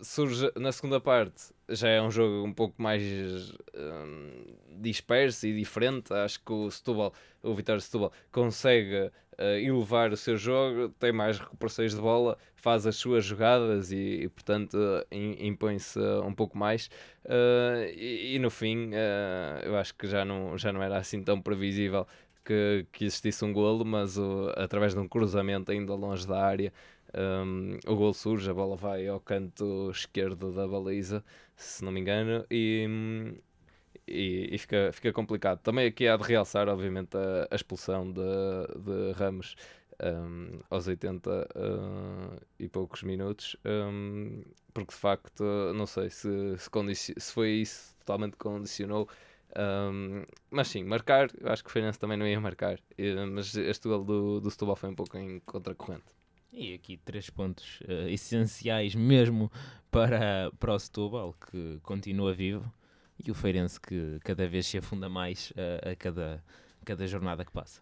surge 0.03 0.51
na 0.57 0.73
segunda 0.73 1.01
parte. 1.01 1.53
Já 1.68 1.88
é 1.88 2.03
um 2.03 2.11
jogo 2.11 2.44
um 2.44 2.53
pouco 2.53 2.81
mais 2.81 3.03
um, 3.75 4.57
disperso 4.81 5.46
e 5.46 5.57
diferente. 5.57 6.12
Acho 6.12 6.42
que 6.42 6.53
o 6.53 6.70
Setúbal, 6.70 7.12
o 7.42 7.55
Vitória 7.55 7.81
Setúbal, 7.81 8.12
consegue 8.33 9.11
uh, 9.40 9.59
elevar 9.59 10.12
o 10.12 10.16
seu 10.16 10.37
jogo, 10.37 10.90
tem 10.98 11.12
mais 11.12 11.38
recuperações 11.38 11.94
de 11.94 12.00
bola, 12.00 12.37
faz 12.55 12.87
as 12.87 12.96
suas 12.96 13.24
jogadas 13.24 13.90
e, 13.90 14.22
e 14.22 14.29
portanto, 14.29 14.74
uh, 14.74 15.07
impõe-se 15.11 15.98
um 16.24 16.35
pouco 16.35 16.57
mais. 16.57 16.90
Uh, 17.24 17.88
e, 17.96 18.37
e, 18.37 18.38
no 18.38 18.50
fim, 18.50 18.90
eu 19.64 19.76
acho 19.76 19.94
que 19.94 20.07
já 20.07 20.24
não, 20.24 20.57
já 20.59 20.72
não 20.72 20.83
era 20.83 20.98
assim 20.98 21.22
tão 21.22 21.40
previsível 21.40 22.07
que, 22.44 22.87
que 22.92 23.05
existisse 23.05 23.44
um 23.44 23.53
golo, 23.53 23.85
mas 23.85 24.16
através 24.57 24.94
de 24.94 25.00
um 25.00 25.09
cruzamento 25.09 25.72
ainda 25.72 25.94
longe 25.94 26.26
da 26.26 26.42
área. 26.44 26.72
Um, 27.12 27.76
o 27.87 27.96
gol 27.96 28.14
surge, 28.14 28.48
a 28.48 28.55
bola 28.55 28.76
vai 28.76 29.09
ao 29.09 29.18
canto 29.18 29.90
esquerdo 29.90 30.53
da 30.53 30.66
baliza, 30.66 31.24
se 31.57 31.85
não 31.85 31.90
me 31.90 32.00
engano, 32.00 32.46
e, 32.48 32.87
e, 34.11 34.55
e, 34.55 34.59
fica, 34.59 34.90
fica 34.92 35.12
complicado. 35.12 35.61
Também 35.61 35.87
aqui 35.87 36.09
há 36.09 36.16
de 36.16 36.25
realçar, 36.25 36.68
obviamente, 36.68 37.16
a, 37.16 37.49
a 37.51 37.55
expulsão 37.55 38.11
de, 38.11 38.20
de 38.20 39.12
Ramos 39.12 39.57
um, 40.03 40.61
aos 40.70 40.87
80 40.87 41.31
uh, 41.31 42.40
e 42.59 42.68
poucos 42.68 43.03
minutos, 43.03 43.57
um, 43.64 44.42
porque 44.73 44.92
de 44.92 45.01
facto, 45.01 45.44
não 45.75 45.87
sei 45.87 46.11
se, 46.11 46.57
se, 46.59 47.14
se 47.16 47.33
foi 47.33 47.51
isso 47.51 47.94
totalmente 47.99 48.37
condicionou. 48.37 49.09
Um, 49.57 50.25
mas 50.51 50.68
sim, 50.68 50.85
marcar, 50.85 51.29
acho 51.44 51.64
que 51.64 51.70
o 51.70 51.73
Feirense 51.73 51.99
também 51.99 52.16
não 52.16 52.27
ia 52.27 52.40
marcar, 52.40 52.79
mas 53.33 53.55
este 53.57 53.88
gol 53.88 54.05
do, 54.05 54.40
do 54.40 54.51
Setúbal 54.51 54.77
foi 54.77 54.90
um 54.90 54.94
pouco 54.94 55.18
em 55.18 55.40
contracorrente. 55.40 56.20
E 56.53 56.75
aqui 56.75 56.96
três 56.96 57.31
pontos 57.31 57.81
eh, 57.87 58.11
essenciais 58.11 58.94
mesmo 58.94 59.51
para, 59.90 60.51
para 60.59 60.75
o 60.75 60.79
Setúbal, 60.79 61.35
que 61.35 61.79
continua 61.83 62.33
vivo, 62.33 62.73
e 63.25 63.31
o 63.31 63.35
Feirense 63.35 63.81
que 63.81 64.19
cada 64.25 64.47
vez 64.47 64.67
se 64.67 64.79
afunda 64.79 65.09
mais 65.09 65.53
eh, 65.57 65.93
a 65.93 65.97
cada, 65.97 66.43
cada 66.85 67.07
jornada 67.07 67.45
que 67.45 67.53
passa. 67.53 67.81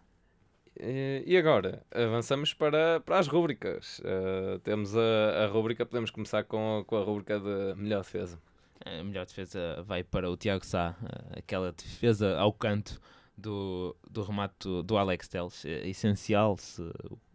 Eh, 0.79 1.23
E 1.25 1.37
agora, 1.37 1.85
avançamos 1.93 2.53
para, 2.53 2.99
para 3.01 3.19
as 3.19 3.27
rúbricas. 3.27 4.01
Eh, 4.03 4.59
temos 4.63 4.95
a, 4.95 5.43
a 5.43 5.47
rúbrica, 5.47 5.85
podemos 5.85 6.11
começar 6.11 6.43
com, 6.43 6.83
com 6.87 6.97
a 6.97 7.03
rúbrica 7.03 7.39
de 7.39 7.75
melhor 7.75 8.01
defesa. 8.03 8.39
A 8.85 9.03
melhor 9.03 9.25
defesa 9.25 9.83
vai 9.85 10.03
para 10.03 10.29
o 10.29 10.37
Tiago 10.37 10.65
Sá, 10.65 10.95
eh, 11.03 11.39
aquela 11.39 11.71
defesa 11.71 12.37
ao 12.37 12.53
canto 12.53 12.99
do, 13.37 13.95
do 14.09 14.23
remate 14.23 14.55
do, 14.61 14.83
do 14.83 14.97
Alex 14.97 15.27
Teles. 15.27 15.65
É 15.65 15.87
essencial 15.87 16.57
se 16.57 16.81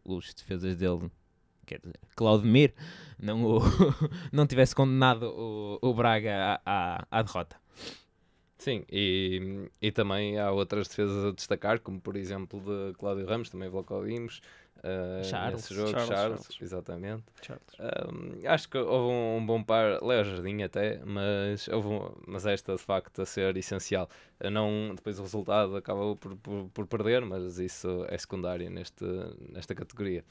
os 0.05 0.33
defesas 0.35 0.77
dele, 0.77 1.11
quer 1.67 1.79
dizer, 1.81 1.99
Claudemir, 2.17 2.75
não, 3.19 3.45
o, 3.45 3.61
não 4.33 4.47
tivesse 4.47 4.75
condenado 4.75 5.25
o, 5.27 5.79
o 5.83 5.95
Braga 5.95 6.61
à, 6.65 6.97
à, 7.01 7.07
à 7.11 7.23
derrota. 7.23 7.57
Sim, 8.65 8.83
e, 8.91 9.69
e 9.83 9.93
também 9.93 10.39
há 10.39 10.51
outras 10.51 10.89
defesas 10.89 11.23
a 11.27 11.33
destacar, 11.33 11.81
como 11.81 12.01
por 12.01 12.17
exemplo 12.17 12.61
de 12.61 12.95
Cláudio 12.97 13.27
Ramos, 13.27 13.51
também 13.51 13.69
Vlacodimos. 13.69 14.41
Uh, 14.79 15.25
Charles. 15.25 15.55
nesse 15.63 15.75
jogo, 15.75 15.91
Charles, 15.91 16.09
Charles, 16.09 16.41
Charles. 16.43 16.63
exatamente. 16.63 17.23
Charles. 17.43 17.65
Um, 17.81 18.47
acho 18.49 18.69
que 18.69 18.77
houve 18.77 19.13
um, 19.15 19.37
um 19.39 19.47
bom 19.47 19.63
par, 19.63 20.03
Léo 20.03 20.25
Jardim 20.25 20.63
até, 20.63 21.01
mas, 21.05 21.69
houve 21.69 21.89
um- 21.89 22.11
mas 22.27 22.45
esta 22.45 22.75
de 22.75 22.83
facto 22.83 23.23
a 23.23 23.27
ser 23.27 23.57
essencial. 23.57 24.09
Não, 24.53 24.93
depois 24.95 25.19
o 25.19 25.23
resultado 25.23 25.75
acabou 25.77 26.17
por, 26.17 26.37
por, 26.37 26.69
por 26.73 26.87
perder, 26.87 27.23
mas 27.25 27.59
isso 27.59 28.05
é 28.09 28.19
secundário 28.19 28.69
neste, 28.71 29.05
nesta 29.51 29.75
categoria. 29.75 30.23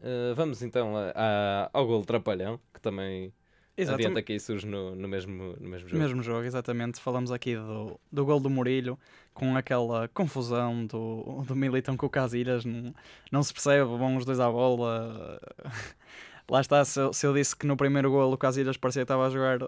Uh, 0.00 0.34
vamos 0.34 0.62
então 0.62 0.96
a- 0.96 1.12
a- 1.14 1.70
ao 1.72 1.86
gol 1.86 2.02
trapalhão, 2.04 2.58
que 2.72 2.80
também 2.80 3.30
adianta 3.82 4.00
Exatamente. 4.00 4.24
que 4.24 4.32
aí 4.32 4.40
surge 4.40 4.66
no, 4.66 4.94
no, 4.94 5.08
mesmo, 5.08 5.54
no 5.60 5.68
mesmo 5.68 5.88
jogo. 5.88 6.02
Mesmo 6.02 6.22
jogo, 6.22 6.44
exatamente. 6.44 7.00
Falamos 7.00 7.30
aqui 7.30 7.54
do, 7.54 7.98
do 8.10 8.24
gol 8.24 8.40
do 8.40 8.50
Murilho, 8.50 8.98
com 9.32 9.56
aquela 9.56 10.08
confusão 10.08 10.84
do, 10.86 11.44
do 11.46 11.54
Militão 11.54 11.96
com 11.96 12.06
o 12.06 12.10
Casilhas. 12.10 12.64
Não, 12.64 12.94
não 13.30 13.42
se 13.42 13.52
percebe, 13.52 13.84
vão 13.84 14.16
os 14.16 14.24
dois 14.24 14.40
à 14.40 14.50
bola. 14.50 15.40
Lá 16.50 16.60
está, 16.60 16.84
se 16.84 16.98
se 17.12 17.26
eu 17.26 17.34
disse 17.34 17.54
que 17.54 17.66
no 17.66 17.76
primeiro 17.76 18.10
gol 18.10 18.32
o 18.32 18.38
Casilhas 18.38 18.76
parecia 18.76 19.02
que 19.02 19.04
estava 19.04 19.26
a 19.26 19.30
jogar, 19.30 19.58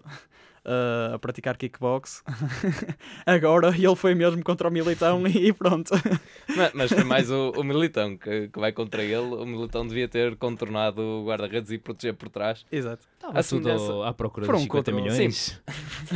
uh, 0.64 1.14
a 1.14 1.18
praticar 1.18 1.56
kickbox, 1.56 2.22
agora 3.26 3.68
ele 3.76 3.96
foi 3.96 4.14
mesmo 4.14 4.42
contra 4.42 4.68
o 4.68 4.70
Militão 4.70 5.26
e 5.28 5.52
pronto. 5.52 5.90
Mas, 6.56 6.72
mas 6.74 6.92
foi 6.92 7.04
mais 7.04 7.30
o, 7.30 7.50
o 7.56 7.64
Militão 7.64 8.16
que, 8.16 8.48
que 8.48 8.58
vai 8.58 8.72
contra 8.72 9.02
ele. 9.02 9.34
O 9.34 9.44
Militão 9.46 9.86
devia 9.86 10.08
ter 10.08 10.36
contornado 10.36 11.00
o 11.00 11.24
guarda-redes 11.26 11.70
e 11.70 11.78
proteger 11.78 12.14
por 12.14 12.28
trás. 12.28 12.64
Exato. 12.70 13.06
Estava 13.14 13.38
A 13.38 13.42
tudo 13.42 13.62
semelhança- 13.64 14.06
à 14.08 14.12
procura 14.14 14.46
Foram 14.46 14.58
dos 14.58 14.64
50 14.64 14.92
contra- 14.92 14.94
milhões. 14.94 15.62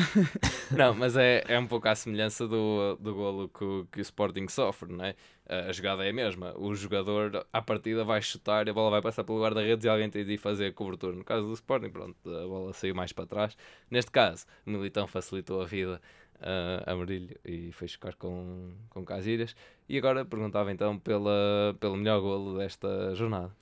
Não, 0.70 0.94
mas 0.94 1.16
é, 1.16 1.44
é 1.46 1.58
um 1.58 1.66
pouco 1.66 1.86
à 1.88 1.94
semelhança 1.94 2.46
do, 2.48 2.96
do 3.00 3.14
golo 3.14 3.48
que, 3.48 3.84
que 3.92 4.00
o 4.00 4.02
Sporting 4.02 4.48
sofre, 4.48 4.92
não 4.92 5.04
é? 5.04 5.14
A 5.46 5.72
jogada 5.72 6.04
é 6.06 6.10
a 6.10 6.12
mesma. 6.12 6.54
O 6.56 6.74
jogador, 6.74 7.46
à 7.52 7.60
partida, 7.60 8.02
vai 8.02 8.22
chutar 8.22 8.66
e 8.66 8.70
a 8.70 8.72
bola 8.72 8.90
vai 8.90 9.02
passar 9.02 9.24
pelo 9.24 9.42
guarda-redes 9.42 9.84
e 9.84 9.88
alguém 9.88 10.08
tem 10.08 10.24
de 10.24 10.38
fazer 10.38 10.66
a 10.66 10.72
cobertura. 10.72 11.14
No 11.14 11.24
caso 11.24 11.46
do 11.46 11.52
Sporting, 11.52 11.90
pronto, 11.90 12.16
a 12.24 12.46
bola 12.46 12.72
saiu 12.72 12.94
mais 12.94 13.12
para 13.12 13.26
trás. 13.26 13.56
Neste 13.90 14.10
caso, 14.10 14.46
o 14.66 14.70
Militão 14.70 15.06
facilitou 15.06 15.60
a 15.60 15.66
vida 15.66 16.00
ah, 16.40 16.92
a 16.92 16.94
Murilho 16.94 17.36
e 17.44 17.72
foi 17.72 17.88
chocar 17.88 18.14
com, 18.16 18.72
com 18.88 19.04
Casilhas. 19.04 19.54
E 19.88 19.98
agora 19.98 20.24
perguntava 20.24 20.72
então 20.72 20.98
pela, 20.98 21.76
pelo 21.78 21.96
melhor 21.96 22.20
golo 22.20 22.58
desta 22.58 23.14
jornada. 23.14 23.54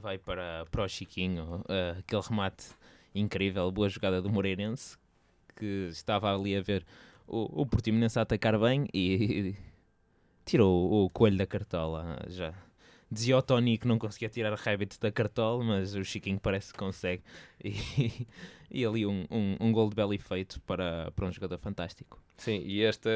Vai 0.00 0.18
para, 0.18 0.66
para 0.70 0.84
o 0.84 0.88
Chiquinho, 0.88 1.64
eh, 1.68 1.96
aquele 1.98 2.22
remate 2.22 2.66
incrível, 3.12 3.68
boa 3.72 3.88
jogada 3.88 4.22
do 4.22 4.30
Moreirense, 4.30 4.96
que 5.56 5.88
estava 5.90 6.32
ali 6.32 6.56
a 6.56 6.60
ver 6.60 6.86
o, 7.26 7.62
o 7.62 7.66
Portimonense 7.66 8.16
a 8.16 8.22
atacar 8.22 8.56
bem 8.56 8.86
e, 8.94 9.56
tirou 10.50 11.04
o 11.04 11.10
coelho 11.10 11.36
da 11.36 11.46
cartola. 11.46 12.18
Já 12.28 12.52
dizia 13.10 13.36
o 13.36 13.42
Tony 13.42 13.78
que 13.78 13.86
não 13.86 13.98
conseguia 13.98 14.28
tirar 14.28 14.52
Rabbit 14.54 14.98
da 14.98 15.10
cartola, 15.10 15.62
mas 15.62 15.94
o 15.94 16.04
Chiquinho 16.04 16.40
parece 16.40 16.72
que 16.72 16.78
consegue. 16.78 17.22
E, 17.62 18.26
e 18.70 18.86
ali 18.86 19.04
um, 19.04 19.26
um, 19.30 19.56
um 19.60 19.72
gol 19.72 19.90
de 19.90 19.96
belo 19.96 20.14
efeito 20.14 20.60
para, 20.62 21.10
para 21.10 21.26
um 21.26 21.32
jogador 21.32 21.58
fantástico. 21.58 22.22
Sim, 22.36 22.62
e 22.64 22.82
esta, 22.82 23.10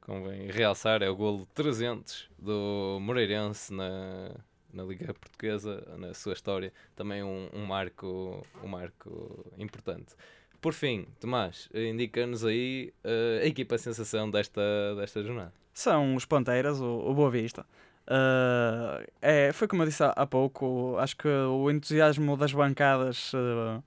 convém 0.00 0.50
realçar, 0.50 1.00
é 1.02 1.08
o 1.08 1.14
golo 1.14 1.46
300 1.54 2.28
do 2.36 2.98
Moreirense 3.00 3.72
na, 3.72 4.32
na 4.72 4.82
Liga 4.82 5.14
Portuguesa, 5.14 5.80
na 5.96 6.12
sua 6.12 6.32
história. 6.32 6.72
Também 6.94 7.22
um, 7.22 7.48
um 7.54 7.64
marco, 7.64 8.44
um 8.62 8.68
marco 8.68 9.46
importante. 9.56 10.14
Por 10.60 10.74
fim, 10.74 11.06
Tomás, 11.20 11.68
indica-nos 11.72 12.44
aí 12.44 12.92
eh, 13.04 13.40
a 13.44 13.46
equipa 13.46 13.78
sensação 13.78 14.28
desta, 14.28 14.60
desta 14.96 15.22
jornada. 15.22 15.54
São 15.76 16.16
os 16.16 16.24
Panteiras, 16.24 16.80
o, 16.80 16.86
o 16.86 17.12
Boa 17.12 17.28
Vista. 17.30 17.66
Ah, 18.06 19.04
é, 19.20 19.52
foi 19.52 19.68
como 19.68 19.82
eu 19.82 19.86
disse 19.86 20.02
há, 20.02 20.08
há 20.16 20.26
pouco, 20.26 20.96
acho 20.98 21.14
que 21.14 21.28
o 21.28 21.70
entusiasmo 21.70 22.34
das 22.34 22.50
bancadas 22.50 23.30
ah, 23.34 23.82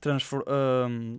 transfor- 0.00 0.42
ahm, 0.48 1.18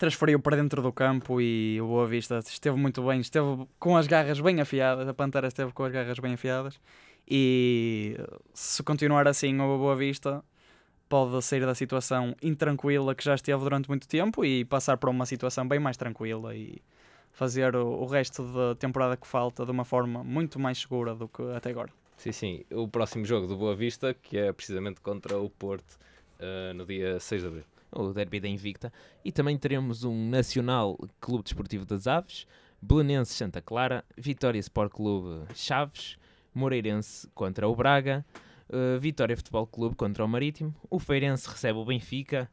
transferiu 0.00 0.40
para 0.40 0.56
dentro 0.56 0.82
do 0.82 0.92
campo 0.92 1.40
e 1.40 1.80
o 1.80 1.86
Boa 1.86 2.08
Vista 2.08 2.40
esteve 2.40 2.76
muito 2.76 3.00
bem, 3.06 3.20
esteve 3.20 3.68
com 3.78 3.96
as 3.96 4.08
garras 4.08 4.40
bem 4.40 4.60
afiadas, 4.60 5.06
a 5.06 5.14
Pantera 5.14 5.46
esteve 5.46 5.70
com 5.70 5.84
as 5.84 5.92
garras 5.92 6.18
bem 6.18 6.34
afiadas 6.34 6.80
e 7.28 8.16
se 8.52 8.82
continuar 8.82 9.28
assim 9.28 9.54
o 9.60 9.78
Boa 9.78 9.94
Vista 9.94 10.42
pode 11.08 11.40
sair 11.44 11.64
da 11.64 11.74
situação 11.76 12.34
intranquila 12.42 13.14
que 13.14 13.22
já 13.22 13.36
esteve 13.36 13.62
durante 13.62 13.88
muito 13.88 14.08
tempo 14.08 14.44
e 14.44 14.64
passar 14.64 14.96
para 14.96 15.08
uma 15.08 15.24
situação 15.24 15.68
bem 15.68 15.78
mais 15.78 15.96
tranquila 15.96 16.52
e 16.52 16.82
fazer 17.36 17.76
o, 17.76 17.86
o 17.86 18.06
resto 18.06 18.42
da 18.50 18.74
temporada 18.74 19.14
que 19.14 19.26
falta 19.26 19.66
de 19.66 19.70
uma 19.70 19.84
forma 19.84 20.24
muito 20.24 20.58
mais 20.58 20.78
segura 20.78 21.14
do 21.14 21.28
que 21.28 21.42
até 21.54 21.68
agora. 21.68 21.92
Sim, 22.16 22.32
sim, 22.32 22.64
o 22.72 22.88
próximo 22.88 23.26
jogo 23.26 23.46
do 23.46 23.54
Boa 23.54 23.76
Vista, 23.76 24.14
que 24.14 24.38
é 24.38 24.50
precisamente 24.54 25.02
contra 25.02 25.38
o 25.38 25.50
Porto, 25.50 25.98
eh, 26.38 26.72
no 26.72 26.86
dia 26.86 27.20
6 27.20 27.42
de 27.42 27.48
Abril. 27.48 27.64
o 27.92 28.12
derby 28.14 28.40
da 28.40 28.48
Invicta. 28.48 28.90
E 29.22 29.30
também 29.30 29.58
teremos 29.58 30.02
um 30.02 30.30
Nacional 30.30 30.96
Clube 31.20 31.44
Desportivo 31.44 31.84
das 31.84 32.06
Aves, 32.06 32.46
Belenense 32.80 33.34
Santa 33.34 33.60
Clara, 33.60 34.02
Vitória 34.16 34.58
Sport 34.58 34.92
Clube 34.92 35.44
Chaves, 35.54 36.16
Moreirense 36.54 37.28
contra 37.34 37.68
o 37.68 37.76
Braga, 37.76 38.24
eh, 38.70 38.98
Vitória 38.98 39.36
Futebol 39.36 39.66
Clube 39.66 39.94
contra 39.94 40.24
o 40.24 40.28
Marítimo, 40.28 40.74
o 40.88 40.98
Feirense 40.98 41.46
recebe 41.50 41.78
o 41.78 41.84
Benfica, 41.84 42.50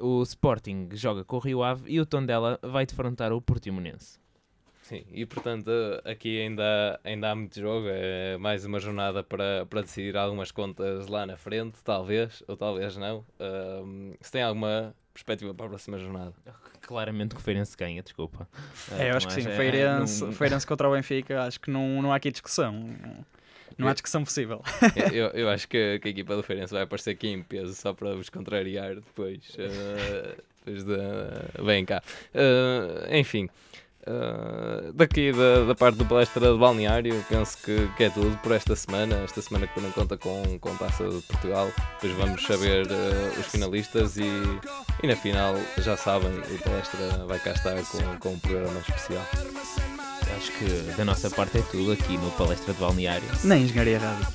o 0.00 0.22
Sporting 0.22 0.88
joga 0.92 1.24
com 1.24 1.36
o 1.36 1.38
Rio 1.40 1.62
Ave 1.62 1.90
e 1.90 2.00
o 2.00 2.06
Tondela 2.06 2.58
vai 2.62 2.86
defrontar 2.86 3.32
o 3.32 3.40
Portimonense. 3.40 4.18
Sim, 4.82 5.04
e 5.12 5.24
portanto 5.24 5.70
aqui 6.04 6.40
ainda, 6.40 6.98
ainda 7.04 7.30
há 7.30 7.34
muito 7.36 7.60
jogo, 7.60 7.86
é 7.88 8.36
mais 8.38 8.64
uma 8.64 8.80
jornada 8.80 9.22
para, 9.22 9.64
para 9.66 9.82
decidir 9.82 10.16
algumas 10.16 10.50
contas 10.50 11.06
lá 11.06 11.24
na 11.24 11.36
frente, 11.36 11.78
talvez, 11.84 12.42
ou 12.48 12.56
talvez 12.56 12.96
não. 12.96 13.24
Se 14.20 14.32
tem 14.32 14.42
alguma 14.42 14.92
perspectiva 15.14 15.54
para 15.54 15.66
a 15.66 15.68
próxima 15.68 15.96
jornada? 15.96 16.34
Claramente 16.80 17.36
que 17.36 17.40
o 17.40 17.44
Feirense 17.44 17.76
ganha, 17.76 18.02
desculpa. 18.02 18.48
É, 18.98 19.12
eu 19.12 19.16
acho 19.16 19.28
que 19.28 19.34
sim. 19.34 19.42
Tomás, 19.42 19.56
Feirense, 19.56 20.24
não- 20.24 20.32
Feirense 20.32 20.66
contra 20.66 20.88
o 20.88 20.92
Benfica, 20.92 21.44
acho 21.44 21.60
que 21.60 21.70
não, 21.70 22.02
não 22.02 22.12
há 22.12 22.16
aqui 22.16 22.30
discussão. 22.32 22.84
Não, 23.78 23.88
há 23.88 23.92
discussão 23.92 24.24
possível. 24.24 24.62
eu, 25.12 25.26
eu 25.28 25.48
acho 25.48 25.66
que, 25.68 25.98
que 26.00 26.08
a 26.08 26.10
equipa 26.10 26.36
do 26.36 26.42
Feirense 26.42 26.72
vai 26.72 26.82
aparecer 26.82 27.10
aqui 27.10 27.28
em 27.28 27.42
peso 27.42 27.74
só 27.74 27.92
para 27.92 28.14
vos 28.14 28.28
contrariar 28.28 28.94
depois. 28.96 29.40
eh, 29.58 30.34
depois 30.64 30.84
de. 30.84 30.96
Vem 31.64 31.84
cá. 31.84 32.02
Eh, 32.34 33.18
enfim. 33.18 33.48
eh, 34.06 34.90
daqui 34.94 35.32
da, 35.32 35.64
da 35.66 35.74
parte 35.74 35.96
do 35.96 36.04
palestra 36.06 36.52
de 36.52 36.58
balneário, 36.58 37.24
penso 37.28 37.56
que, 37.62 37.88
que 37.96 38.04
é 38.04 38.10
tudo 38.10 38.36
por 38.42 38.52
esta 38.52 38.74
semana. 38.76 39.16
Esta 39.24 39.40
semana 39.42 39.66
que 39.66 39.74
também 39.74 39.90
conta 39.92 40.16
com, 40.16 40.58
com 40.58 40.76
Taça 40.76 41.08
de 41.08 41.20
Portugal. 41.22 41.70
Depois 42.00 42.12
vamos 42.18 42.42
saber 42.44 42.86
eh, 42.90 43.38
os 43.40 43.46
finalistas 43.46 44.16
e, 44.16 44.24
e 45.02 45.06
na 45.06 45.16
final, 45.16 45.54
já 45.78 45.96
sabem, 45.96 46.30
o 46.30 46.58
palestra 46.62 47.24
vai 47.26 47.38
cá 47.38 47.52
estar 47.52 47.74
com, 47.84 48.18
com 48.18 48.28
um 48.34 48.38
programa 48.38 48.80
especial. 48.80 49.24
Acho 50.40 50.52
que 50.52 50.64
da 50.96 51.04
nossa 51.04 51.28
parte 51.28 51.58
é 51.58 51.60
tudo 51.60 51.92
aqui 51.92 52.16
no 52.16 52.30
Palestra 52.30 52.72
de 52.72 52.80
Balneário. 52.80 53.28
Nem 53.44 53.64
engenharia 53.64 53.98
rádio. 53.98 54.26